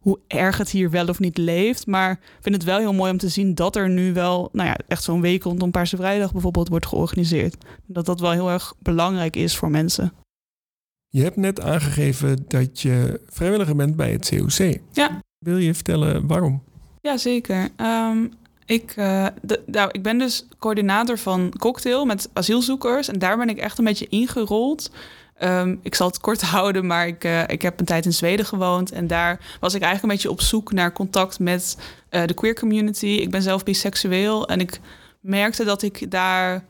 hoe 0.01 0.19
erg 0.27 0.59
het 0.59 0.71
hier 0.71 0.91
wel 0.91 1.07
of 1.07 1.19
niet 1.19 1.39
leeft. 1.39 1.87
Maar 1.87 2.13
ik 2.13 2.39
vind 2.41 2.55
het 2.55 2.65
wel 2.65 2.79
heel 2.79 2.95
mooi 2.95 3.11
om 3.11 3.19
te 3.19 3.29
zien 3.29 3.55
dat 3.55 3.77
er 3.77 3.89
nu 3.89 4.13
wel, 4.13 4.49
nou 4.53 4.69
ja, 4.69 4.77
echt 4.89 5.03
zo'n 5.03 5.21
week 5.21 5.43
rondom 5.43 5.71
Paarse 5.71 5.97
Vrijdag 5.97 6.33
bijvoorbeeld 6.33 6.69
wordt 6.69 6.87
georganiseerd. 6.87 7.57
Dat 7.87 8.07
dat 8.07 8.21
wel 8.21 8.31
heel 8.31 8.51
erg 8.51 8.75
belangrijk 8.79 9.37
is 9.37 9.57
voor 9.57 9.71
mensen. 9.71 10.13
Je 11.15 11.23
hebt 11.23 11.37
net 11.37 11.61
aangegeven 11.61 12.45
dat 12.49 12.81
je 12.81 13.21
vrijwilliger 13.29 13.77
bent 13.77 13.97
bij 13.97 14.13
het 14.13 14.29
COC. 14.29 14.79
Ja. 14.93 15.21
Wil 15.39 15.57
je 15.57 15.75
vertellen 15.75 16.27
waarom? 16.27 16.63
Ja, 17.01 17.17
zeker. 17.17 17.69
Um, 17.77 18.33
ik, 18.67 18.97
uh, 18.97 19.27
de, 19.43 19.63
nou, 19.67 19.89
ik 19.93 20.03
ben 20.03 20.19
dus 20.19 20.47
coördinator 20.59 21.19
van 21.19 21.53
Cocktail 21.59 22.05
met 22.05 22.31
asielzoekers. 22.33 23.09
En 23.09 23.19
daar 23.19 23.37
ben 23.37 23.49
ik 23.49 23.59
echt 23.59 23.79
een 23.79 23.85
beetje 23.85 24.09
ingerold. 24.09 24.91
Um, 25.43 25.79
ik 25.83 25.95
zal 25.95 26.07
het 26.07 26.21
kort 26.21 26.43
houden, 26.57 26.87
maar 26.87 27.07
ik, 27.07 27.25
uh, 27.25 27.43
ik 27.47 27.63
heb 27.63 27.81
een 27.81 27.87
tijd 27.87 28.05
in 28.05 28.13
Zweden 28.13 28.47
gewoond. 28.47 28.93
En 28.93 29.07
daar 29.07 29.57
was 29.61 29.75
ik 29.75 29.83
eigenlijk 29.83 30.03
een 30.03 30.19
beetje 30.19 30.31
op 30.31 30.41
zoek 30.41 30.73
naar 30.73 30.93
contact 30.93 31.39
met 31.39 31.79
uh, 32.11 32.27
de 32.27 32.35
queer 32.35 32.55
community. 32.55 33.07
Ik 33.07 33.31
ben 33.31 33.43
zelf 33.43 33.65
biseksueel 33.65 34.49
en 34.49 34.61
ik 34.61 34.81
merkte 35.21 35.65
dat 35.65 35.83
ik 35.83 36.11
daar 36.11 36.65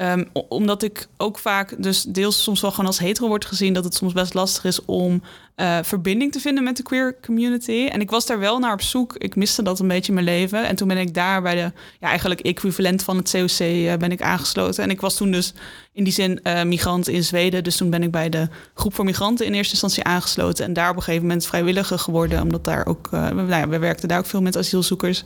Um, 0.00 0.28
omdat 0.48 0.82
ik 0.82 1.08
ook 1.16 1.38
vaak, 1.38 1.82
dus 1.82 2.02
deels 2.02 2.42
soms 2.42 2.60
wel 2.60 2.70
gewoon 2.70 2.86
als 2.86 2.98
hetero 2.98 3.28
wordt 3.28 3.44
gezien, 3.44 3.72
dat 3.72 3.84
het 3.84 3.94
soms 3.94 4.12
best 4.12 4.34
lastig 4.34 4.64
is 4.64 4.84
om 4.84 5.22
uh, 5.60 5.78
verbinding 5.82 6.32
te 6.32 6.40
vinden 6.40 6.64
met 6.64 6.76
de 6.76 6.82
queer 6.82 7.16
community. 7.20 7.88
En 7.92 8.00
ik 8.00 8.10
was 8.10 8.26
daar 8.26 8.38
wel 8.38 8.58
naar 8.58 8.72
op 8.72 8.82
zoek. 8.82 9.16
Ik 9.16 9.36
miste 9.36 9.62
dat 9.62 9.78
een 9.78 9.88
beetje 9.88 10.08
in 10.08 10.14
mijn 10.14 10.26
leven. 10.26 10.66
En 10.66 10.76
toen 10.76 10.88
ben 10.88 10.98
ik 10.98 11.14
daar 11.14 11.42
bij 11.42 11.54
de, 11.54 11.72
ja, 12.00 12.08
eigenlijk 12.08 12.40
equivalent 12.40 13.02
van 13.02 13.16
het 13.16 13.30
COC 13.30 13.60
uh, 13.60 13.94
ben 13.94 14.12
ik 14.12 14.22
aangesloten. 14.22 14.84
En 14.84 14.90
ik 14.90 15.00
was 15.00 15.16
toen 15.16 15.30
dus 15.30 15.54
in 15.92 16.04
die 16.04 16.12
zin 16.12 16.40
uh, 16.42 16.62
migrant 16.62 17.08
in 17.08 17.24
Zweden. 17.24 17.64
Dus 17.64 17.76
toen 17.76 17.90
ben 17.90 18.02
ik 18.02 18.10
bij 18.10 18.28
de 18.28 18.48
groep 18.74 18.94
voor 18.94 19.04
migranten 19.04 19.46
in 19.46 19.54
eerste 19.54 19.72
instantie 19.72 20.04
aangesloten. 20.04 20.64
En 20.64 20.72
daar 20.72 20.90
op 20.90 20.96
een 20.96 21.02
gegeven 21.02 21.26
moment 21.26 21.46
vrijwilliger 21.46 21.98
geworden. 21.98 22.42
Omdat 22.42 22.64
daar 22.64 22.86
ook, 22.86 23.10
nou 23.10 23.68
we 23.68 23.78
werkten 23.78 24.08
daar 24.08 24.18
ook 24.18 24.26
veel 24.26 24.42
met 24.42 24.56
asielzoekers. 24.56 25.22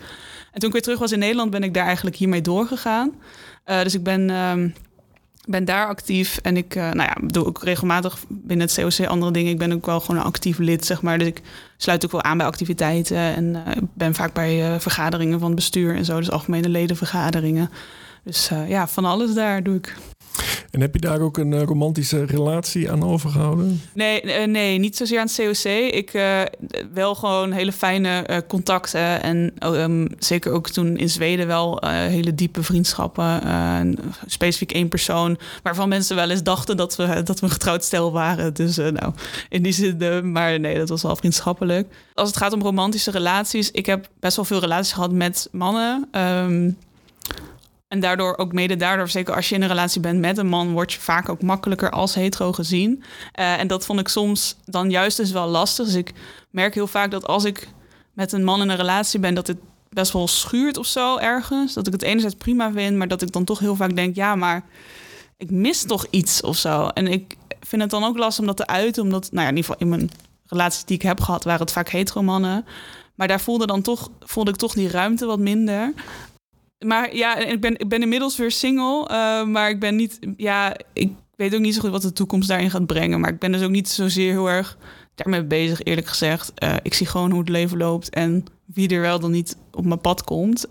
En 0.53 0.61
toen 0.61 0.69
ik 0.69 0.73
weer 0.73 0.83
terug 0.83 0.99
was 0.99 1.13
in 1.13 1.19
Nederland, 1.19 1.51
ben 1.51 1.63
ik 1.63 1.75
daar 1.75 1.87
eigenlijk 1.87 2.17
hiermee 2.17 2.41
doorgegaan. 2.41 3.13
Dus 3.65 3.95
ik 3.95 4.03
ben, 4.03 4.29
uh, 4.29 4.53
ben 5.49 5.65
daar 5.65 5.87
actief 5.87 6.39
en 6.43 6.57
ik 6.57 6.75
uh, 6.75 6.83
nou 6.83 7.09
ja, 7.09 7.17
doe 7.27 7.47
ook 7.47 7.63
regelmatig 7.63 8.19
binnen 8.29 8.67
het 8.67 8.77
COC 8.77 9.07
andere 9.07 9.33
dingen. 9.33 9.53
Ik 9.53 9.59
ben 9.59 9.73
ook 9.73 9.87
wel 9.87 10.01
gewoon 10.01 10.21
een 10.21 10.27
actief 10.27 10.59
lid, 10.59 10.85
zeg 10.85 11.03
maar. 11.03 11.19
Dus 11.19 11.29
ik 11.29 11.43
sluit 11.77 12.05
ook 12.05 12.13
wel 12.13 12.23
aan 12.23 12.37
bij 12.37 12.47
activiteiten 12.47 13.17
en 13.17 13.45
uh, 13.45 13.61
ben 13.95 14.15
vaak 14.15 14.33
bij 14.33 14.81
vergaderingen 14.81 15.39
van 15.39 15.47
het 15.47 15.57
bestuur 15.57 15.97
en 15.97 16.05
zo. 16.05 16.19
Dus 16.19 16.31
algemene 16.31 16.69
ledenvergaderingen. 16.69 17.71
Dus 18.25 18.51
ja, 18.69 18.89
van 18.89 19.05
alles 19.05 19.35
daar 19.35 19.63
doe 19.63 19.77
ik. 19.77 19.97
En 20.71 20.81
heb 20.81 20.95
je 20.95 21.01
daar 21.01 21.21
ook 21.21 21.37
een 21.37 21.53
eh, 21.53 21.63
romantische 21.63 22.25
relatie 22.25 22.91
aan 22.91 23.05
overgehouden? 23.05 23.81
Nee, 23.95 24.21
eh, 24.21 24.47
nee 24.47 24.79
niet 24.79 24.97
zozeer 24.97 25.19
aan 25.19 25.27
het 25.27 25.37
COC. 25.37 25.73
Ik 25.93 26.15
uh, 26.15 26.41
wel 26.95 27.15
gewoon 27.15 27.53
hele 27.53 27.73
fijne 27.73 28.45
contacten. 28.49 29.23
En 29.23 29.53
um, 29.65 30.09
zeker 30.19 30.53
ook 30.53 30.69
toen 30.69 30.97
in 30.97 31.09
Zweden 31.09 31.47
wel 31.47 31.83
hele 31.87 32.35
diepe 32.35 32.63
vriendschappen. 32.63 33.41
specifiek 34.27 34.73
één 34.73 34.89
persoon 34.89 35.39
waarvan 35.63 35.89
mensen 35.89 36.17
wel 36.17 36.31
eens 36.31 36.43
dachten 36.43 36.77
dat 36.77 36.97
we, 36.97 37.23
dat 37.23 37.41
we 37.41 37.49
getrouwd 37.49 37.85
stel 37.85 38.13
waren. 38.13 38.55
Dus 38.55 38.77
nou, 38.77 39.13
in 39.49 39.63
die 39.63 39.73
zin, 39.73 40.33
maar 40.33 40.61
nee, 40.61 40.79
dat 40.79 40.89
was 40.89 41.03
wel 41.03 41.17
vriendschappelijk. 41.17 41.89
Als 42.15 42.29
het 42.29 42.39
gaat 42.39 42.53
om 42.53 42.63
romantische 42.63 43.11
relaties, 43.11 43.71
ik 43.71 43.87
heb 43.87 44.09
best 44.21 44.37
wel 44.37 44.45
veel 44.45 44.61
relaties 44.61 44.93
gehad 44.93 45.13
met 45.13 45.49
mannen. 45.53 46.09
Um, 46.13 46.77
en 47.93 48.01
daardoor 48.01 48.37
ook 48.37 48.53
mede 48.53 48.77
daardoor, 48.77 49.09
zeker 49.09 49.35
als 49.35 49.49
je 49.49 49.55
in 49.55 49.63
een 49.63 49.69
relatie 49.69 50.01
bent 50.01 50.21
met 50.21 50.39
een 50.39 50.47
man, 50.47 50.73
word 50.73 50.93
je 50.93 51.01
vaak 51.01 51.29
ook 51.29 51.43
makkelijker 51.43 51.91
als 51.91 52.15
hetero 52.15 52.53
gezien. 52.53 53.03
Uh, 53.39 53.59
en 53.59 53.67
dat 53.67 53.85
vond 53.85 54.01
ik 54.01 54.09
soms 54.09 54.57
dan 54.65 54.91
juist 54.91 55.17
dus 55.17 55.31
wel 55.31 55.49
lastig. 55.49 55.87
Dus 55.87 55.95
ik 55.95 56.13
merk 56.51 56.75
heel 56.75 56.87
vaak 56.87 57.11
dat 57.11 57.27
als 57.27 57.45
ik 57.45 57.69
met 58.13 58.33
een 58.33 58.45
man 58.45 58.61
in 58.61 58.69
een 58.69 58.77
relatie 58.77 59.21
ben, 59.21 59.35
dat 59.35 59.47
het 59.47 59.57
best 59.89 60.13
wel 60.13 60.29
schuurt 60.29 60.77
of 60.77 60.87
zo 60.87 61.17
ergens. 61.17 61.75
Dat 61.75 61.87
ik 61.87 61.93
het 61.93 62.03
enerzijds 62.03 62.37
prima 62.37 62.73
vind, 62.73 62.97
maar 62.97 63.09
dat 63.09 63.23
ik 63.23 63.33
dan 63.33 63.45
toch 63.45 63.59
heel 63.59 63.77
vaak 63.77 63.97
denk, 63.97 64.15
ja, 64.15 64.35
maar 64.35 64.65
ik 65.37 65.51
mis 65.51 65.83
toch 65.83 66.07
iets 66.11 66.41
of 66.41 66.57
zo. 66.57 66.87
En 66.89 67.07
ik 67.07 67.37
vind 67.61 67.83
het 67.83 67.91
dan 67.91 68.05
ook 68.05 68.19
lastig 68.19 68.41
om 68.41 68.47
dat 68.47 68.57
te 68.57 68.67
uiten, 68.67 69.03
omdat, 69.03 69.29
nou 69.33 69.43
ja, 69.43 69.51
in 69.51 69.57
ieder 69.57 69.71
geval 69.71 69.87
in 69.87 69.89
mijn 69.89 70.11
relaties 70.47 70.85
die 70.85 70.97
ik 70.97 71.03
heb 71.03 71.21
gehad, 71.21 71.45
waren 71.45 71.61
het 71.61 71.73
vaak 71.73 71.89
hetero 71.89 72.23
mannen. 72.23 72.65
Maar 73.15 73.29
daar 73.29 73.41
voelde, 73.41 73.67
dan 73.67 73.83
toch, 73.83 74.11
voelde 74.21 74.51
ik 74.51 74.57
toch 74.57 74.73
die 74.73 74.91
ruimte 74.91 75.27
wat 75.27 75.39
minder 75.39 75.93
maar 76.85 77.17
ja, 77.17 77.37
ik 77.37 77.61
ben, 77.61 77.79
ik 77.79 77.89
ben 77.89 78.03
inmiddels 78.03 78.37
weer 78.37 78.51
single. 78.51 79.09
Uh, 79.11 79.45
maar 79.45 79.71
ik 79.71 79.81
ben 79.81 79.97
niet. 79.97 80.19
Ja, 80.37 80.77
ik 80.93 81.11
weet 81.37 81.55
ook 81.55 81.61
niet 81.61 81.75
zo 81.75 81.81
goed 81.81 81.91
wat 81.91 82.03
de 82.03 82.13
toekomst 82.13 82.49
daarin 82.49 82.71
gaat 82.71 82.87
brengen. 82.87 83.21
Maar 83.21 83.31
ik 83.31 83.39
ben 83.39 83.53
dus 83.53 83.63
ook 83.63 83.71
niet 83.71 83.89
zozeer 83.89 84.31
heel 84.31 84.51
erg 84.51 84.77
daarmee 85.15 85.45
bezig, 85.45 85.83
eerlijk 85.83 86.07
gezegd. 86.07 86.53
Uh, 86.63 86.75
ik 86.83 86.95
zie 86.95 87.07
gewoon 87.07 87.31
hoe 87.31 87.41
het 87.41 87.49
leven 87.49 87.79
loopt 87.79 88.11
en 88.11 88.45
wie 88.65 88.89
er 88.89 89.01
wel 89.01 89.21
dan 89.21 89.31
niet 89.31 89.57
op 89.71 89.85
mijn 89.85 90.01
pad 90.01 90.25
komt. 90.25 90.65
Um, 90.65 90.71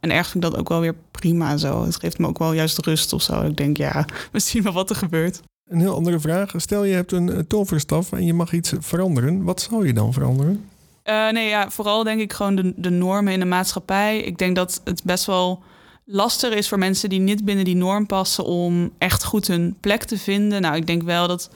en 0.00 0.10
ergens 0.10 0.28
vind 0.28 0.44
ik 0.44 0.50
dat 0.50 0.60
ook 0.60 0.68
wel 0.68 0.80
weer 0.80 0.94
prima 1.10 1.56
zo. 1.56 1.84
Het 1.84 1.96
geeft 1.96 2.18
me 2.18 2.26
ook 2.26 2.38
wel 2.38 2.52
juist 2.52 2.86
rust 2.86 3.12
of 3.12 3.22
zo. 3.22 3.42
Ik 3.42 3.56
denk, 3.56 3.76
ja, 3.76 4.06
we 4.32 4.38
zien 4.38 4.62
wel 4.62 4.72
wat 4.72 4.90
er 4.90 4.96
gebeurt. 4.96 5.40
Een 5.70 5.80
heel 5.80 5.94
andere 5.94 6.20
vraag. 6.20 6.52
Stel 6.56 6.84
je 6.84 6.94
hebt 6.94 7.12
een 7.12 7.46
toverstaf 7.46 8.12
en 8.12 8.24
je 8.24 8.34
mag 8.34 8.52
iets 8.52 8.72
veranderen. 8.78 9.42
Wat 9.42 9.60
zou 9.60 9.86
je 9.86 9.92
dan 9.92 10.12
veranderen? 10.12 10.64
Uh, 11.04 11.30
nee, 11.30 11.48
ja, 11.48 11.70
vooral 11.70 12.02
denk 12.02 12.20
ik 12.20 12.32
gewoon 12.32 12.54
de, 12.54 12.72
de 12.76 12.90
normen 12.90 13.32
in 13.32 13.38
de 13.38 13.44
maatschappij. 13.44 14.18
Ik 14.18 14.38
denk 14.38 14.56
dat 14.56 14.80
het 14.84 15.02
best 15.04 15.24
wel 15.24 15.62
lastig 16.04 16.54
is 16.54 16.68
voor 16.68 16.78
mensen 16.78 17.08
die 17.08 17.20
niet 17.20 17.44
binnen 17.44 17.64
die 17.64 17.76
norm 17.76 18.06
passen 18.06 18.44
om 18.44 18.92
echt 18.98 19.24
goed 19.24 19.46
hun 19.46 19.76
plek 19.80 20.04
te 20.04 20.18
vinden. 20.18 20.60
Nou, 20.60 20.76
ik 20.76 20.86
denk 20.86 21.02
wel 21.02 21.28
dat 21.28 21.50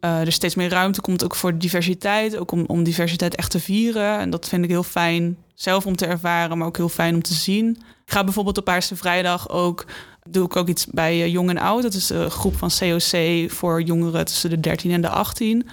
uh, 0.00 0.20
er 0.20 0.32
steeds 0.32 0.54
meer 0.54 0.70
ruimte 0.70 1.00
komt 1.00 1.24
ook 1.24 1.34
voor 1.34 1.58
diversiteit, 1.58 2.36
ook 2.36 2.50
om, 2.50 2.64
om 2.66 2.82
diversiteit 2.82 3.34
echt 3.34 3.50
te 3.50 3.60
vieren. 3.60 4.18
En 4.18 4.30
dat 4.30 4.48
vind 4.48 4.64
ik 4.64 4.70
heel 4.70 4.82
fijn 4.82 5.36
zelf 5.54 5.86
om 5.86 5.96
te 5.96 6.06
ervaren, 6.06 6.58
maar 6.58 6.66
ook 6.66 6.76
heel 6.76 6.88
fijn 6.88 7.14
om 7.14 7.22
te 7.22 7.34
zien. 7.34 7.68
Ik 8.04 8.12
ga 8.12 8.24
bijvoorbeeld 8.24 8.58
op 8.58 8.64
Paarse 8.64 8.96
Vrijdag 8.96 9.48
ook 9.48 9.86
doe 10.30 10.44
ik 10.44 10.56
ook 10.56 10.68
iets 10.68 10.86
bij 10.86 11.18
uh, 11.18 11.26
Jong 11.26 11.50
en 11.50 11.58
Oud. 11.58 11.82
Dat 11.82 11.94
is 11.94 12.08
een 12.08 12.30
groep 12.30 12.56
van 12.56 12.70
COC 12.78 13.50
voor 13.50 13.82
jongeren 13.82 14.24
tussen 14.24 14.50
de 14.50 14.60
13 14.60 14.90
en 14.90 15.00
de 15.00 15.08
18. 15.08 15.68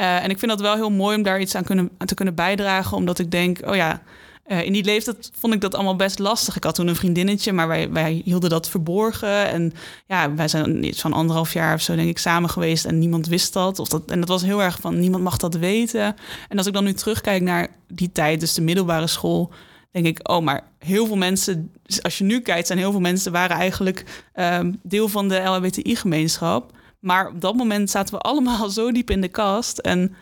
Uh, 0.00 0.24
en 0.24 0.30
ik 0.30 0.38
vind 0.38 0.50
dat 0.50 0.60
wel 0.60 0.74
heel 0.74 0.90
mooi 0.90 1.16
om 1.16 1.22
daar 1.22 1.40
iets 1.40 1.54
aan, 1.54 1.64
kunnen, 1.64 1.90
te 2.04 2.14
kunnen 2.14 2.34
bijdragen. 2.34 2.96
Omdat 2.96 3.18
ik 3.18 3.30
denk, 3.30 3.60
oh 3.64 3.74
ja, 3.74 4.02
uh, 4.46 4.64
in 4.64 4.72
die 4.72 4.84
leeftijd 4.84 5.30
vond 5.38 5.54
ik 5.54 5.60
dat 5.60 5.74
allemaal 5.74 5.96
best 5.96 6.18
lastig. 6.18 6.56
Ik 6.56 6.64
had 6.64 6.74
toen 6.74 6.86
een 6.86 6.96
vriendinnetje, 6.96 7.52
maar 7.52 7.68
wij, 7.68 7.90
wij 7.90 8.22
hielden 8.24 8.50
dat 8.50 8.68
verborgen. 8.68 9.46
En 9.46 9.72
ja, 10.06 10.34
wij 10.34 10.48
zijn 10.48 10.84
iets 10.84 11.00
van 11.00 11.12
anderhalf 11.12 11.52
jaar 11.52 11.74
of 11.74 11.80
zo, 11.80 11.94
denk 11.94 12.08
ik, 12.08 12.18
samen 12.18 12.50
geweest. 12.50 12.84
En 12.84 12.98
niemand 12.98 13.26
wist 13.26 13.52
dat. 13.52 13.78
Of 13.78 13.88
dat 13.88 14.10
en 14.10 14.20
dat 14.20 14.28
was 14.28 14.42
heel 14.42 14.62
erg 14.62 14.78
van, 14.80 15.00
niemand 15.00 15.22
mag 15.22 15.36
dat 15.36 15.54
weten. 15.54 16.16
En 16.48 16.58
als 16.58 16.66
ik 16.66 16.72
dan 16.72 16.84
nu 16.84 16.92
terugkijk 16.92 17.42
naar 17.42 17.68
die 17.88 18.12
tijd, 18.12 18.40
dus 18.40 18.54
de 18.54 18.62
middelbare 18.62 19.06
school 19.06 19.52
denk 19.90 20.06
ik, 20.06 20.28
oh, 20.28 20.42
maar 20.42 20.62
heel 20.78 21.06
veel 21.06 21.16
mensen, 21.16 21.72
als 22.02 22.18
je 22.18 22.24
nu 22.24 22.40
kijkt, 22.40 22.66
zijn 22.66 22.78
heel 22.78 22.90
veel 22.90 23.00
mensen 23.00 23.32
waren 23.32 23.56
eigenlijk 23.56 24.24
um, 24.34 24.80
deel 24.82 25.08
van 25.08 25.28
de 25.28 25.36
LHBTI-gemeenschap. 25.36 26.72
Maar 27.00 27.28
op 27.28 27.40
dat 27.40 27.54
moment 27.54 27.90
zaten 27.90 28.14
we 28.14 28.20
allemaal 28.20 28.70
zo 28.78 28.92
diep 28.92 29.10
in 29.10 29.20
de 29.20 29.28
kast. 29.28 29.78
En 29.78 30.16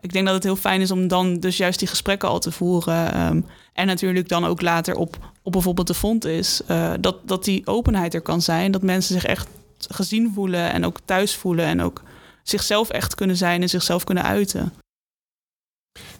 ik 0.00 0.12
denk 0.12 0.24
dat 0.26 0.34
het 0.34 0.44
heel 0.44 0.56
fijn 0.56 0.80
is 0.80 0.90
om 0.90 1.08
dan 1.08 1.40
dus 1.40 1.56
juist 1.56 1.78
die 1.78 1.88
gesprekken 1.88 2.28
al 2.28 2.38
te 2.38 2.52
voeren. 2.52 3.26
Um, 3.26 3.46
en 3.72 3.86
natuurlijk 3.86 4.28
dan 4.28 4.44
ook 4.44 4.60
later 4.60 4.94
op, 4.94 5.32
op 5.42 5.52
bijvoorbeeld 5.52 5.86
de 5.86 5.94
fond 5.94 6.24
is. 6.24 6.60
Uh, 6.70 6.92
dat, 7.00 7.28
dat 7.28 7.44
die 7.44 7.66
openheid 7.66 8.14
er 8.14 8.20
kan 8.20 8.42
zijn. 8.42 8.72
Dat 8.72 8.82
mensen 8.82 9.14
zich 9.14 9.24
echt 9.24 9.48
gezien 9.88 10.32
voelen 10.34 10.72
en 10.72 10.84
ook 10.84 10.98
thuis 11.04 11.36
voelen. 11.36 11.64
En 11.64 11.80
ook 11.80 12.02
zichzelf 12.42 12.88
echt 12.90 13.14
kunnen 13.14 13.36
zijn 13.36 13.62
en 13.62 13.68
zichzelf 13.68 14.04
kunnen 14.04 14.24
uiten. 14.24 14.72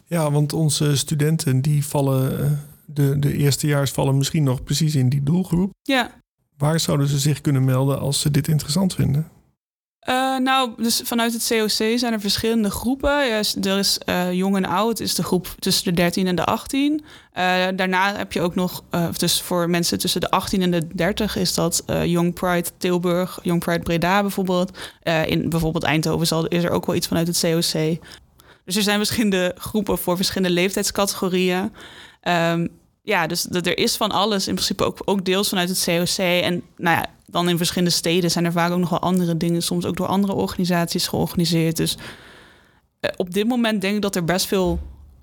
Ja, 0.05 0.31
want 0.31 0.53
onze 0.53 0.97
studenten 0.97 1.61
die 1.61 1.85
vallen, 1.85 2.39
eh, 2.39 2.51
de, 2.85 3.19
de 3.19 3.37
eerstejaars 3.37 3.91
vallen 3.91 4.17
misschien 4.17 4.43
nog 4.43 4.63
precies 4.63 4.95
in 4.95 5.09
die 5.09 5.23
doelgroep. 5.23 5.71
Ja. 5.81 6.11
Waar 6.57 6.79
zouden 6.79 7.07
ze 7.07 7.19
zich 7.19 7.41
kunnen 7.41 7.63
melden 7.65 7.99
als 7.99 8.19
ze 8.19 8.31
dit 8.31 8.47
interessant 8.47 8.93
vinden? 8.93 9.29
Uh, 10.09 10.37
nou, 10.37 10.71
dus 10.77 11.01
vanuit 11.03 11.33
het 11.33 11.47
COC 11.47 11.99
zijn 11.99 12.13
er 12.13 12.19
verschillende 12.19 12.69
groepen. 12.69 13.11
er 13.61 13.77
is 13.77 13.99
uh, 14.05 14.33
jong 14.33 14.55
en 14.55 14.65
oud, 14.65 14.99
is 14.99 15.15
de 15.15 15.23
groep 15.23 15.55
tussen 15.59 15.83
de 15.83 15.91
13 15.91 16.27
en 16.27 16.35
de 16.35 16.45
18. 16.45 16.91
Uh, 16.93 17.03
daarna 17.75 18.15
heb 18.15 18.33
je 18.33 18.41
ook 18.41 18.55
nog, 18.55 18.83
dus 19.17 19.41
voor 19.41 19.69
mensen 19.69 19.99
tussen 19.99 20.21
de 20.21 20.29
18 20.29 20.61
en 20.61 20.71
de 20.71 20.87
30 20.87 21.35
is 21.35 21.53
dat 21.53 21.83
Young 22.05 22.33
Pride 22.33 22.69
Tilburg, 22.77 23.39
Young 23.43 23.59
Pride 23.59 23.83
Breda 23.83 24.21
bijvoorbeeld. 24.21 24.77
in 25.25 25.49
bijvoorbeeld 25.49 25.83
Eindhoven 25.83 26.49
is 26.49 26.63
er 26.63 26.71
ook 26.71 26.85
wel 26.85 26.95
iets 26.95 27.07
vanuit 27.07 27.27
het 27.27 27.39
COC. 27.39 27.99
Dus 28.65 28.75
er 28.75 28.81
zijn 28.81 28.97
verschillende 28.97 29.55
groepen 29.57 29.97
voor 29.97 30.15
verschillende 30.15 30.53
leeftijdscategorieën. 30.53 31.71
Um, 32.23 32.69
ja, 33.03 33.27
dus 33.27 33.41
dat 33.41 33.65
er 33.65 33.77
is 33.77 33.95
van 33.95 34.11
alles 34.11 34.47
in 34.47 34.53
principe 34.53 34.83
ook, 34.83 34.97
ook 35.05 35.25
deels 35.25 35.49
vanuit 35.49 35.69
het 35.69 35.83
COC. 35.83 36.17
En 36.17 36.63
nou 36.77 36.97
ja, 36.97 37.05
dan 37.31 37.49
in 37.49 37.57
verschillende 37.57 37.93
steden 37.93 38.31
zijn 38.31 38.45
er 38.45 38.51
vaak 38.51 38.71
ook 38.71 38.79
nog 38.79 38.89
wel 38.89 38.99
andere 38.99 39.37
dingen, 39.37 39.63
soms 39.63 39.85
ook 39.85 39.97
door 39.97 40.07
andere 40.07 40.33
organisaties 40.33 41.07
georganiseerd. 41.07 41.77
Dus 41.77 41.97
eh, 42.99 43.11
op 43.15 43.33
dit 43.33 43.47
moment 43.47 43.81
denk 43.81 43.95
ik 43.95 44.01
dat 44.01 44.15
er 44.15 44.23
best 44.23 44.45
veel 44.45 44.79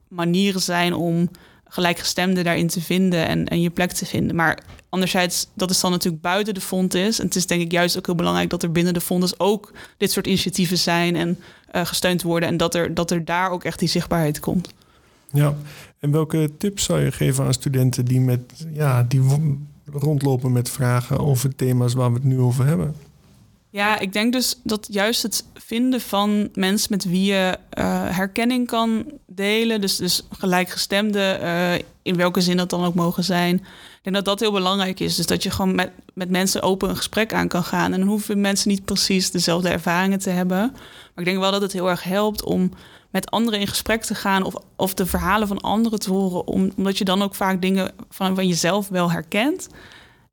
manieren 0.08 0.60
zijn 0.60 0.94
om 0.94 1.30
gelijkgestemden 1.64 2.44
daarin 2.44 2.68
te 2.68 2.80
vinden 2.80 3.26
en, 3.26 3.48
en 3.48 3.60
je 3.60 3.70
plek 3.70 3.92
te 3.92 4.06
vinden. 4.06 4.36
Maar 4.36 4.58
anderzijds, 4.88 5.48
dat 5.54 5.70
is 5.70 5.80
dan 5.80 5.90
natuurlijk 5.90 6.22
buiten 6.22 6.54
de 6.54 6.60
fonds. 6.60 6.94
En 6.94 7.24
het 7.24 7.36
is 7.36 7.46
denk 7.46 7.62
ik 7.62 7.72
juist 7.72 7.98
ook 7.98 8.06
heel 8.06 8.14
belangrijk 8.14 8.50
dat 8.50 8.62
er 8.62 8.72
binnen 8.72 8.94
de 8.94 9.00
fonds 9.00 9.38
ook 9.38 9.72
dit 9.96 10.12
soort 10.12 10.26
initiatieven 10.26 10.78
zijn 10.78 11.16
en 11.16 11.38
uh, 11.72 11.86
gesteund 11.86 12.22
worden. 12.22 12.48
En 12.48 12.56
dat 12.56 12.74
er, 12.74 12.94
dat 12.94 13.10
er 13.10 13.24
daar 13.24 13.50
ook 13.50 13.64
echt 13.64 13.78
die 13.78 13.88
zichtbaarheid 13.88 14.40
komt. 14.40 14.68
Ja, 15.32 15.54
en 16.00 16.10
welke 16.10 16.50
tips 16.58 16.84
zou 16.84 17.00
je 17.00 17.12
geven 17.12 17.44
aan 17.44 17.52
studenten 17.52 18.04
die, 18.04 18.20
met, 18.20 18.66
ja, 18.72 19.02
die 19.02 19.22
rondlopen 19.92 20.52
met 20.52 20.70
vragen 20.70 21.18
over 21.18 21.54
thema's 21.56 21.94
waar 21.94 22.08
we 22.08 22.14
het 22.14 22.24
nu 22.24 22.38
over 22.38 22.66
hebben? 22.66 22.94
Ja, 23.70 23.98
ik 23.98 24.12
denk 24.12 24.32
dus 24.32 24.60
dat 24.64 24.86
juist 24.90 25.22
het 25.22 25.44
vinden 25.54 26.00
van 26.00 26.48
mensen 26.54 26.88
met 26.90 27.04
wie 27.04 27.24
je 27.24 27.58
uh, 27.78 27.84
herkenning 28.16 28.66
kan 28.66 29.04
delen, 29.26 29.80
dus, 29.80 29.96
dus 29.96 30.26
gelijkgestemde, 30.30 31.38
uh, 31.42 31.74
in 32.02 32.16
welke 32.16 32.40
zin 32.40 32.56
dat 32.56 32.70
dan 32.70 32.84
ook 32.84 32.94
mogen 32.94 33.24
zijn. 33.24 33.54
Ik 33.54 33.98
denk 34.02 34.16
dat 34.16 34.24
dat 34.24 34.40
heel 34.40 34.52
belangrijk 34.52 35.00
is. 35.00 35.16
Dus 35.16 35.26
dat 35.26 35.42
je 35.42 35.50
gewoon 35.50 35.74
met, 35.74 35.90
met 36.14 36.30
mensen 36.30 36.62
open 36.62 36.88
een 36.88 36.96
gesprek 36.96 37.32
aan 37.32 37.48
kan 37.48 37.64
gaan. 37.64 37.92
En 37.92 37.98
dan 37.98 38.08
hoeven 38.08 38.40
mensen 38.40 38.68
niet 38.68 38.84
precies 38.84 39.30
dezelfde 39.30 39.68
ervaringen 39.68 40.18
te 40.18 40.30
hebben. 40.30 40.58
Maar 40.58 41.12
ik 41.16 41.24
denk 41.24 41.38
wel 41.38 41.50
dat 41.50 41.62
het 41.62 41.72
heel 41.72 41.90
erg 41.90 42.02
helpt 42.02 42.44
om 42.44 42.72
met 43.10 43.30
anderen 43.30 43.60
in 43.60 43.66
gesprek 43.66 44.02
te 44.02 44.14
gaan 44.14 44.42
of, 44.42 44.54
of 44.76 44.94
de 44.94 45.06
verhalen 45.06 45.48
van 45.48 45.60
anderen 45.60 45.98
te 45.98 46.10
horen, 46.10 46.46
omdat 46.46 46.98
je 46.98 47.04
dan 47.04 47.22
ook 47.22 47.34
vaak 47.34 47.62
dingen 47.62 47.92
van, 48.10 48.34
van 48.34 48.46
jezelf 48.46 48.88
wel 48.88 49.10
herkent. 49.10 49.68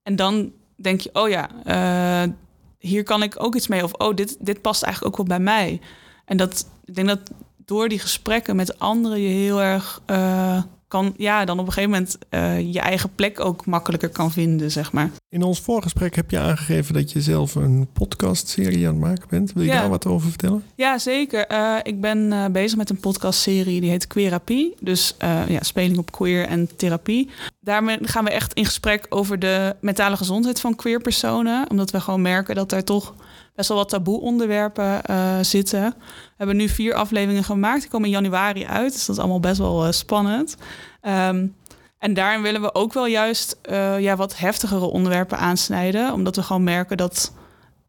En 0.03 0.15
dan 0.15 0.51
denk 0.75 1.01
je, 1.01 1.10
oh 1.13 1.29
ja, 1.29 1.50
uh, 1.65 2.34
hier 2.79 3.03
kan 3.03 3.24
ik 3.24 3.44
ook 3.44 3.55
iets 3.55 3.67
mee. 3.67 3.84
Of 3.84 3.94
oh, 3.94 4.15
dit, 4.15 4.38
dit 4.39 4.62
past 4.62 4.84
eigenlijk 4.84 5.13
ook 5.13 5.27
wel 5.27 5.38
bij 5.38 5.46
mij. 5.46 5.79
En 6.25 6.38
dat, 6.38 6.67
ik 6.86 6.96
denk 6.96 7.08
dat 7.08 7.32
door 7.65 7.89
die 7.89 8.00
gesprekken 8.00 8.55
met 8.55 8.79
anderen 8.79 9.20
je 9.20 9.27
heel 9.27 9.62
erg 9.62 10.01
uh, 10.08 10.62
kan, 10.88 11.13
ja, 11.18 11.46
dan 11.46 11.60
op 11.60 11.65
een 11.65 11.74
gegeven 11.74 11.92
moment 11.92 12.18
uh, 12.30 12.74
je 12.74 12.80
eigen 12.80 13.10
plek 13.15 13.39
ook 13.39 13.65
makkelijker 13.65 14.10
kan 14.10 14.32
vinden, 14.32 14.72
zeg 14.72 14.92
maar. 14.92 15.12
In 15.30 15.44
ons 15.44 15.60
voorgesprek 15.60 16.15
heb 16.15 16.32
je 16.32 16.39
aangegeven 16.39 16.94
dat 16.94 17.12
je 17.12 17.22
zelf 17.22 17.56
een 17.56 17.88
podcastserie 17.94 18.88
aan 18.88 18.94
het 18.94 19.04
maken 19.04 19.27
bent. 19.30 19.54
Wil 19.54 19.63
je 19.63 19.72
daar 19.72 19.89
wat 19.89 20.06
over 20.06 20.30
vertellen? 20.30 20.63
Ja, 20.75 20.98
zeker. 20.98 21.51
Uh, 21.51 21.75
ik 21.84 22.01
ben 22.01 22.32
uh, 22.32 22.46
bezig 22.46 22.77
met 22.77 22.89
een 22.89 23.00
podcastserie 23.00 23.82
die 23.82 23.89
heet 23.89 24.08
Queerapie. 24.08 24.75
Dus 24.80 25.15
ja, 25.48 25.63
speling 25.63 25.98
op 25.98 26.12
queer 26.12 26.46
en 26.46 26.75
therapie. 26.75 27.30
Daarmee 27.60 27.98
gaan 28.01 28.24
we 28.24 28.32
echt 28.32 28.54
in 28.54 28.65
gesprek 28.65 29.06
over 29.10 29.39
de 29.39 29.75
mentale 29.82 30.18
gezondheid 30.18 30.60
van 30.60 30.75
queer 30.75 31.01
personen. 31.01 31.70
Omdat 31.70 31.92
we 31.92 32.00
gewoon 32.00 32.22
merken 32.22 32.56
dat 32.56 32.72
er 32.72 32.84
toch 32.84 33.13
best 33.55 33.69
wel 33.69 33.77
wat 33.77 33.89
taboe 33.89 34.21
onderwerpen 34.21 35.01
uh, 35.09 35.38
zitten. 35.41 35.93
We 35.97 36.33
hebben 36.38 36.55
nu 36.55 36.69
vier 36.69 36.93
afleveringen 36.93 37.43
gemaakt. 37.43 37.81
Die 37.81 37.89
komen 37.89 38.07
in 38.07 38.13
januari 38.13 38.65
uit, 38.65 38.93
dus 38.93 39.05
dat 39.05 39.15
is 39.15 39.21
allemaal 39.21 39.39
best 39.39 39.57
wel 39.57 39.85
uh, 39.85 39.91
spannend. 39.91 40.57
Um, 41.01 41.55
en 42.00 42.13
daarin 42.13 42.41
willen 42.41 42.62
we 42.62 42.74
ook 42.74 42.93
wel 42.93 43.05
juist 43.05 43.57
uh, 43.69 44.00
ja, 44.00 44.15
wat 44.15 44.38
heftigere 44.38 44.85
onderwerpen 44.85 45.38
aansnijden. 45.38 46.13
Omdat 46.13 46.35
we 46.35 46.43
gewoon 46.43 46.63
merken 46.63 46.97
dat 46.97 47.33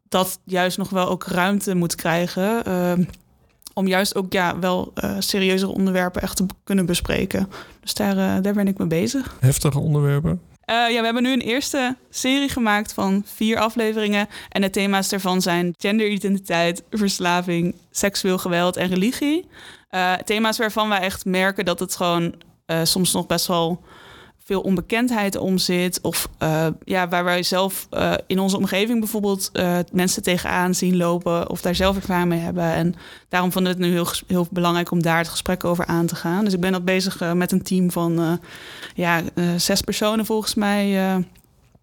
dat 0.08 0.38
juist 0.44 0.78
nog 0.78 0.90
wel 0.90 1.08
ook 1.08 1.25
ruimte 1.25 1.75
moet 1.75 1.94
krijgen. 1.94 2.64
ehm, 2.64 3.04
om 3.75 3.87
juist 3.87 4.14
ook 4.14 4.32
ja, 4.32 4.58
wel 4.58 4.90
eh 4.94 5.16
serieuzere 5.18 5.73
onderwerpen 5.73 6.23
echt 6.23 6.37
te 6.37 6.46
kunnen 6.64 6.87
bespreken. 6.87 7.49
Dus 7.80 7.94
daar, 7.94 8.16
eh, 8.16 8.42
daar 8.42 8.54
ben 8.54 8.68
ik 8.68 8.78
mee 8.78 8.88
bezig. 8.88 9.37
Heftige 9.40 9.78
onderwerpen. 9.78 10.40
Eh, 10.66 10.90
ja, 10.90 10.99
we 10.99 11.04
hebben 11.04 11.23
nu 11.23 11.32
een 11.32 11.40
eerste 11.40 11.96
serie 12.11 12.49
gemaakt 12.49 12.92
van 12.92 13.23
vier 13.26 13.58
afleveringen. 13.58 14.28
En 14.49 14.61
de 14.61 14.70
thema's 14.70 15.08
daarvan 15.08 15.42
zijn 15.42 15.75
genderidentiteit, 15.78 16.82
verslaving, 16.90 17.75
seksueel 17.90 18.38
geweld 18.38 18.76
en 18.76 18.88
religie. 18.88 19.49
Eh, 19.88 20.12
thema's 20.12 20.58
waarvan 20.58 20.88
wij 20.88 21.00
echt 21.00 21.25
merken 21.25 21.64
dat 21.64 21.80
het 21.80 21.96
gewoon 21.96 22.35
eh, 22.66 22.80
soms 22.82 23.12
nog 23.12 23.26
best 23.26 23.46
wel 23.46 23.82
veel 24.47 24.61
onbekendheid 24.61 25.37
om 25.37 25.59
zit. 25.59 26.00
Of 26.03 26.29
eh, 26.38 26.67
ja, 26.85 27.09
waar 27.09 27.25
wij 27.25 27.43
zelf 27.43 27.87
eh, 27.91 28.12
in 28.26 28.38
onze 28.38 28.57
omgeving 28.57 28.99
bijvoorbeeld 29.00 29.50
eh, 29.53 29.79
mensen 29.93 30.23
tegenaan 30.23 30.75
zien 30.75 30.97
lopen. 30.97 31.50
Of 31.50 31.61
daar 31.61 31.75
zelf 31.75 31.97
ervaring 31.97 32.29
mee 32.29 32.38
hebben. 32.38 32.65
En 32.73 32.95
daarom 33.29 33.53
vonden 33.53 33.73
we 33.76 33.79
het 33.79 33.88
nu 33.88 33.95
heel, 33.95 34.07
heel 34.26 34.47
belangrijk 34.50 34.91
om 34.91 35.03
daar 35.03 35.19
het 35.19 35.29
gesprek 35.29 35.65
over 35.65 35.87
aan 35.87 36.07
te 36.07 36.15
gaan. 36.17 36.45
Dus 36.45 36.53
ik 36.55 36.61
ben 36.61 36.73
dat 36.73 36.85
bezig 36.85 37.35
met 37.35 37.53
een 37.53 37.62
team 37.62 37.91
van 37.91 38.41
ja, 38.95 39.23
zes 39.57 39.81
personen 39.81 40.26
volgens 40.26 40.55
mij. 40.55 41.00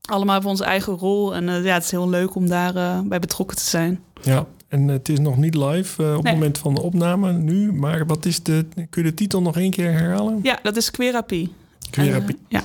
allemaal 0.02 0.34
hebben 0.34 0.52
onze 0.52 0.64
eigen 0.64 0.94
rol. 0.94 1.36
En 1.36 1.64
ja, 1.64 1.74
het 1.74 1.84
is 1.84 1.92
heel 1.92 2.10
leuk 2.10 2.36
om 2.36 2.48
daarbij 2.48 3.02
bij 3.06 3.20
betrokken 3.20 3.58
te 3.58 3.64
zijn. 3.64 4.00
Ja, 4.22 4.46
en 4.68 4.88
het 4.88 5.10
is 5.10 5.20
nog 5.20 5.38
niet 5.38 5.56
live 5.56 6.02
op 6.02 6.08
Nee. 6.08 6.16
het 6.16 6.34
moment 6.34 6.58
van 6.58 6.74
de 6.74 6.82
opname 6.82 7.32
nu. 7.32 7.74
Maar 7.74 8.06
wat 8.06 8.26
is 8.26 8.44
de. 8.44 8.66
Kun 8.90 9.04
je 9.04 9.10
de 9.10 9.14
titel 9.14 9.42
nog 9.42 9.58
één 9.58 9.72
keer 9.72 9.92
herhalen? 9.92 10.40
Ja, 10.44 10.60
dat 10.64 10.76
is 10.78 10.92
Querapie. 10.92 11.54
Eh, 11.98 12.28
ja. 12.48 12.64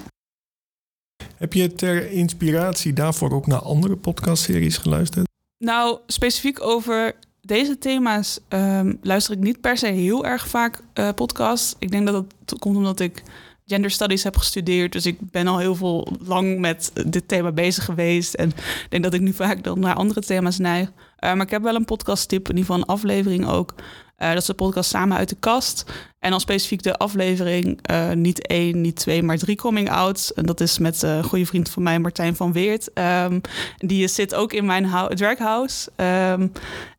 Heb 1.36 1.52
je 1.52 1.74
ter 1.74 2.10
inspiratie 2.10 2.92
daarvoor 2.92 3.32
ook 3.32 3.46
naar 3.46 3.60
andere 3.60 3.96
podcastseries 3.96 4.76
geluisterd? 4.76 5.26
Nou, 5.64 5.98
specifiek 6.06 6.62
over 6.62 7.14
deze 7.40 7.78
thema's 7.78 8.40
ehm, 8.48 8.94
luister 9.02 9.34
ik 9.34 9.40
niet 9.40 9.60
per 9.60 9.76
se 9.76 9.86
heel 9.86 10.24
erg 10.26 10.48
vaak 10.48 10.80
eh 10.92 11.08
podcasts. 11.14 11.74
Ik 11.78 11.90
denk 11.90 12.06
dat 12.06 12.24
dat 12.44 12.58
komt 12.58 12.76
omdat 12.76 13.00
ik 13.00 13.22
gender 13.68 13.90
studies 13.90 14.22
heb 14.22 14.36
gestudeerd. 14.36 14.92
Dus 14.92 15.06
ik 15.06 15.16
ben 15.20 15.46
al 15.46 15.58
heel 15.58 15.74
veel 15.74 16.08
lang 16.24 16.58
met 16.58 16.92
dit 17.06 17.28
thema 17.28 17.52
bezig 17.52 17.84
geweest. 17.84 18.34
En 18.34 18.48
ik 18.48 18.86
denk 18.88 19.02
dat 19.02 19.14
ik 19.14 19.20
nu 19.20 19.32
vaak 19.32 19.64
dan 19.64 19.80
naar 19.80 19.94
andere 19.94 20.20
thema's 20.20 20.58
neig. 20.58 20.92
Eh, 21.16 21.32
maar 21.32 21.44
ik 21.44 21.50
heb 21.50 21.62
wel 21.62 21.74
een 21.74 21.84
podcasttip, 21.84 22.48
in 22.48 22.56
ieder 22.56 22.64
geval 22.64 22.76
een 22.76 22.94
aflevering 22.94 23.46
ook. 23.46 23.74
Eh, 24.18 24.28
dat 24.28 24.38
is 24.38 24.46
de 24.46 24.54
podcast 24.54 24.90
Samen 24.90 25.16
uit 25.16 25.28
de 25.28 25.36
Kast. 25.40 25.84
En 26.18 26.30
dan 26.30 26.40
specifiek 26.40 26.82
de 26.82 26.96
aflevering, 26.96 27.78
eh, 27.82 28.10
niet 28.12 28.46
één, 28.46 28.80
niet 28.80 28.96
twee, 28.96 29.22
maar 29.22 29.38
drie 29.38 29.56
coming 29.56 29.90
outs. 29.90 30.34
En 30.34 30.46
dat 30.46 30.60
is 30.60 30.78
met 30.78 31.02
eh, 31.02 31.16
een 31.16 31.24
goede 31.24 31.46
vriend 31.46 31.70
van 31.70 31.82
mij, 31.82 31.98
Martijn 31.98 32.36
van 32.36 32.52
Weert. 32.52 32.92
Ehm, 32.92 33.40
die 33.76 34.08
zit 34.08 34.34
ook 34.34 34.52
in 34.52 34.66
mijn 34.66 34.88
draghouse. 35.14 35.90
Ehm, 35.96 36.46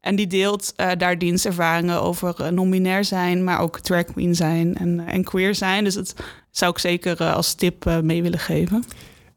en 0.01 0.15
die 0.15 0.27
deelt 0.27 0.73
eh, 0.75 0.91
daar 0.97 1.17
dienstervaringen 1.17 2.01
over 2.01 2.35
eh, 2.38 2.47
non-binair 2.47 3.03
zijn, 3.05 3.43
maar 3.43 3.59
ook 3.59 3.79
drag 3.79 4.05
queen 4.05 4.35
zijn 4.35 4.77
en, 4.77 4.99
eh, 5.07 5.13
en 5.13 5.23
queer 5.23 5.55
zijn. 5.55 5.83
Dus 5.83 5.93
dat 5.93 6.13
zou 6.51 6.71
ik 6.71 6.77
zeker 6.77 7.21
eh, 7.21 7.33
als 7.35 7.53
tip 7.53 7.85
eh, 7.85 7.99
mee 7.99 8.21
willen 8.21 8.39
geven. 8.39 8.83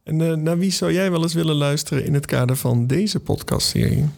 En 0.04 0.20
eh, 0.20 0.36
naar 0.36 0.58
wie 0.58 0.72
zou 0.72 0.92
jij 0.92 1.10
wel 1.10 1.22
eens 1.22 1.34
willen 1.34 1.54
luisteren 1.54 2.04
in 2.04 2.14
het 2.14 2.26
kader 2.26 2.56
van 2.56 2.86
deze 2.86 3.20
podcastserie? 3.20 4.08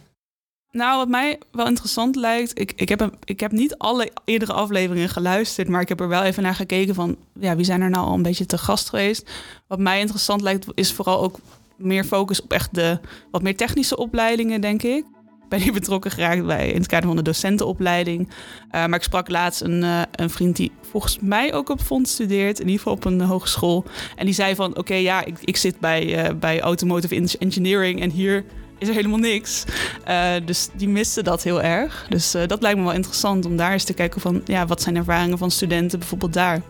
Nou, 0.75 0.97
wat 0.97 1.07
mij 1.07 1.39
wel 1.51 1.67
interessant 1.67 2.15
lijkt, 2.15 2.59
ik, 2.59 2.73
ik, 2.75 2.89
heb 2.89 2.99
een, 2.99 3.13
ik 3.23 3.39
heb 3.39 3.51
niet 3.51 3.77
alle 3.77 4.11
eerdere 4.25 4.53
afleveringen 4.53 5.09
geluisterd, 5.09 5.67
maar 5.67 5.81
ik 5.81 5.89
heb 5.89 5.99
er 5.99 6.07
wel 6.07 6.23
even 6.23 6.43
naar 6.43 6.55
gekeken 6.55 6.95
van, 6.95 7.15
ja, 7.39 7.55
wie 7.55 7.65
zijn 7.65 7.81
er 7.81 7.89
nou 7.89 8.05
al 8.05 8.13
een 8.13 8.21
beetje 8.21 8.45
te 8.45 8.57
gast 8.57 8.89
geweest? 8.89 9.29
Wat 9.67 9.79
mij 9.79 9.99
interessant 9.99 10.41
lijkt, 10.41 10.65
is 10.73 10.93
vooral 10.93 11.21
ook 11.21 11.39
meer 11.75 12.03
focus 12.03 12.41
op 12.41 12.51
echt 12.51 12.75
de 12.75 12.99
wat 13.31 13.41
meer 13.41 13.55
technische 13.55 13.97
opleidingen, 13.97 14.61
denk 14.61 14.83
ik. 14.83 15.05
Ik 15.43 15.49
ben 15.49 15.59
hier 15.59 15.73
betrokken 15.73 16.11
geraakt 16.11 16.45
bij 16.45 16.69
in 16.69 16.77
het 16.77 16.87
kader 16.87 17.07
van 17.07 17.15
de 17.15 17.21
docentenopleiding. 17.21 18.29
Eh, 18.69 18.85
maar 18.85 18.99
ik 18.99 19.03
sprak 19.03 19.29
laatst 19.29 19.61
een, 19.61 19.83
eh, 19.83 20.01
een 20.11 20.29
vriend 20.29 20.55
die 20.55 20.71
volgens 20.81 21.17
mij 21.21 21.53
ook 21.53 21.69
op 21.69 21.81
Fond 21.81 22.07
studeert, 22.07 22.59
in 22.59 22.65
ieder 22.65 22.77
geval 22.77 22.93
op 22.93 23.05
een 23.05 23.21
hogeschool. 23.21 23.85
En 24.15 24.25
die 24.25 24.33
zei 24.33 24.55
van, 24.55 24.77
oké, 24.77 24.95
ja, 24.95 25.25
ik, 25.25 25.37
ik 25.41 25.57
zit 25.57 25.79
bij, 25.79 26.23
eh, 26.23 26.33
bij 26.35 26.61
Automotive 26.61 27.15
En- 27.15 27.39
Engineering 27.39 28.01
en 28.01 28.09
hier 28.09 28.45
is 28.77 28.87
er 28.87 28.93
helemaal 28.93 29.17
niks. 29.17 29.63
Eh, 30.03 30.31
dus 30.45 30.69
die 30.73 30.89
miste 30.89 31.23
dat 31.23 31.43
heel 31.43 31.61
erg. 31.61 32.05
Dus 32.09 32.33
eh, 32.33 32.47
dat 32.47 32.61
lijkt 32.61 32.77
me 32.77 32.83
wel 32.83 32.93
interessant 32.93 33.45
om 33.45 33.57
daar 33.57 33.71
eens 33.71 33.83
te 33.83 33.93
kijken 33.93 34.21
van, 34.21 34.41
ja, 34.45 34.65
wat 34.65 34.81
zijn 34.81 34.95
ervaringen 34.95 35.37
van 35.37 35.51
studenten 35.51 35.99
bijvoorbeeld 35.99 36.33
daar? 36.33 36.61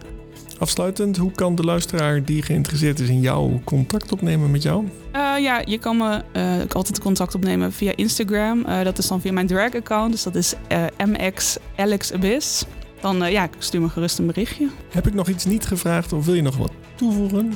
Afsluitend, 0.58 1.18
hoe 1.18 1.32
kan 1.32 1.56
de 1.56 1.64
luisteraar 1.64 2.24
die 2.24 2.42
geïnteresseerd 2.42 3.00
is 3.00 3.10
in 3.10 3.20
jou 3.20 3.60
contact 3.64 4.12
opnemen 4.12 4.52
met 4.52 4.64
jou? 4.64 4.88
Eh, 5.12 5.34
ja, 5.40 5.62
je 5.66 5.78
kan 5.78 5.98
me 5.98 6.22
altijd 6.70 7.00
contact 7.00 7.36
opnemen 7.36 7.72
via 7.72 7.92
Instagram. 7.96 8.66
Dat 8.84 8.98
is 8.98 9.08
dan 9.08 9.22
via 9.22 9.32
mijn 9.32 9.48
drag-account. 9.48 10.12
Dus 10.12 10.24
dat 10.24 10.36
is 10.36 10.54
eh 10.68 10.84
MX 11.06 11.58
Alex 11.76 12.14
Abyss. 12.14 12.66
Dan 13.02 13.32
ja, 13.32 13.50
stuur 13.58 13.82
me 13.82 13.90
gerust 13.90 14.20
een 14.20 14.26
berichtje. 14.26 14.68
Heb 14.90 15.08
ik 15.08 15.14
nog 15.14 15.28
iets 15.28 15.46
niet 15.46 15.66
gevraagd 15.66 16.14
of 16.14 16.26
wil 16.26 16.34
je 16.34 16.42
nog 16.42 16.58
wat 16.58 16.72
toevoegen? 16.96 17.54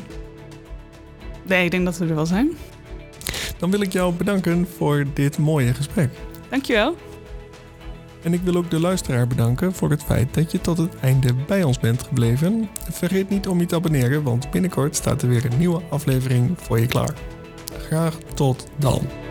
Nee, 1.46 1.66
ik 1.66 1.72
denk 1.72 1.86
dat 1.86 1.98
we 1.98 2.06
er 2.06 2.16
wel 2.16 2.26
zijn. 2.26 2.52
Dan 3.60 3.72
wil 3.72 3.82
ik 3.82 3.94
jou 3.94 4.14
bedanken 4.14 4.68
voor 4.78 5.06
dit 5.14 5.38
mooie 5.38 5.74
gesprek. 5.74 6.10
Dankjewel. 6.50 6.96
En 8.24 8.34
ik 8.34 8.42
wil 8.42 8.56
ook 8.56 8.70
de 8.70 8.80
luisteraar 8.80 9.28
bedanken 9.28 9.74
voor 9.74 9.90
het 9.90 10.04
feit 10.04 10.34
dat 10.34 10.52
je 10.52 10.62
tot 10.62 10.78
het 10.78 10.96
einde 11.00 11.34
bij 11.48 11.64
ons 11.64 11.80
bent 11.80 12.04
gebleven. 12.04 12.70
Vergeet 12.92 13.30
niet 13.30 13.48
om 13.48 13.60
je 13.60 13.66
te 13.66 13.76
abonneren, 13.76 14.24
want 14.24 14.52
binnenkort 14.52 14.96
staat 14.96 15.22
er 15.22 15.30
weer 15.30 15.46
een 15.46 15.58
nieuwe 15.58 15.82
aflevering 15.90 16.54
voor 16.58 16.80
je 16.80 16.88
klaar. 16.88 17.14
Graag 17.88 18.18
tot 18.34 18.68
dan. 18.78 19.29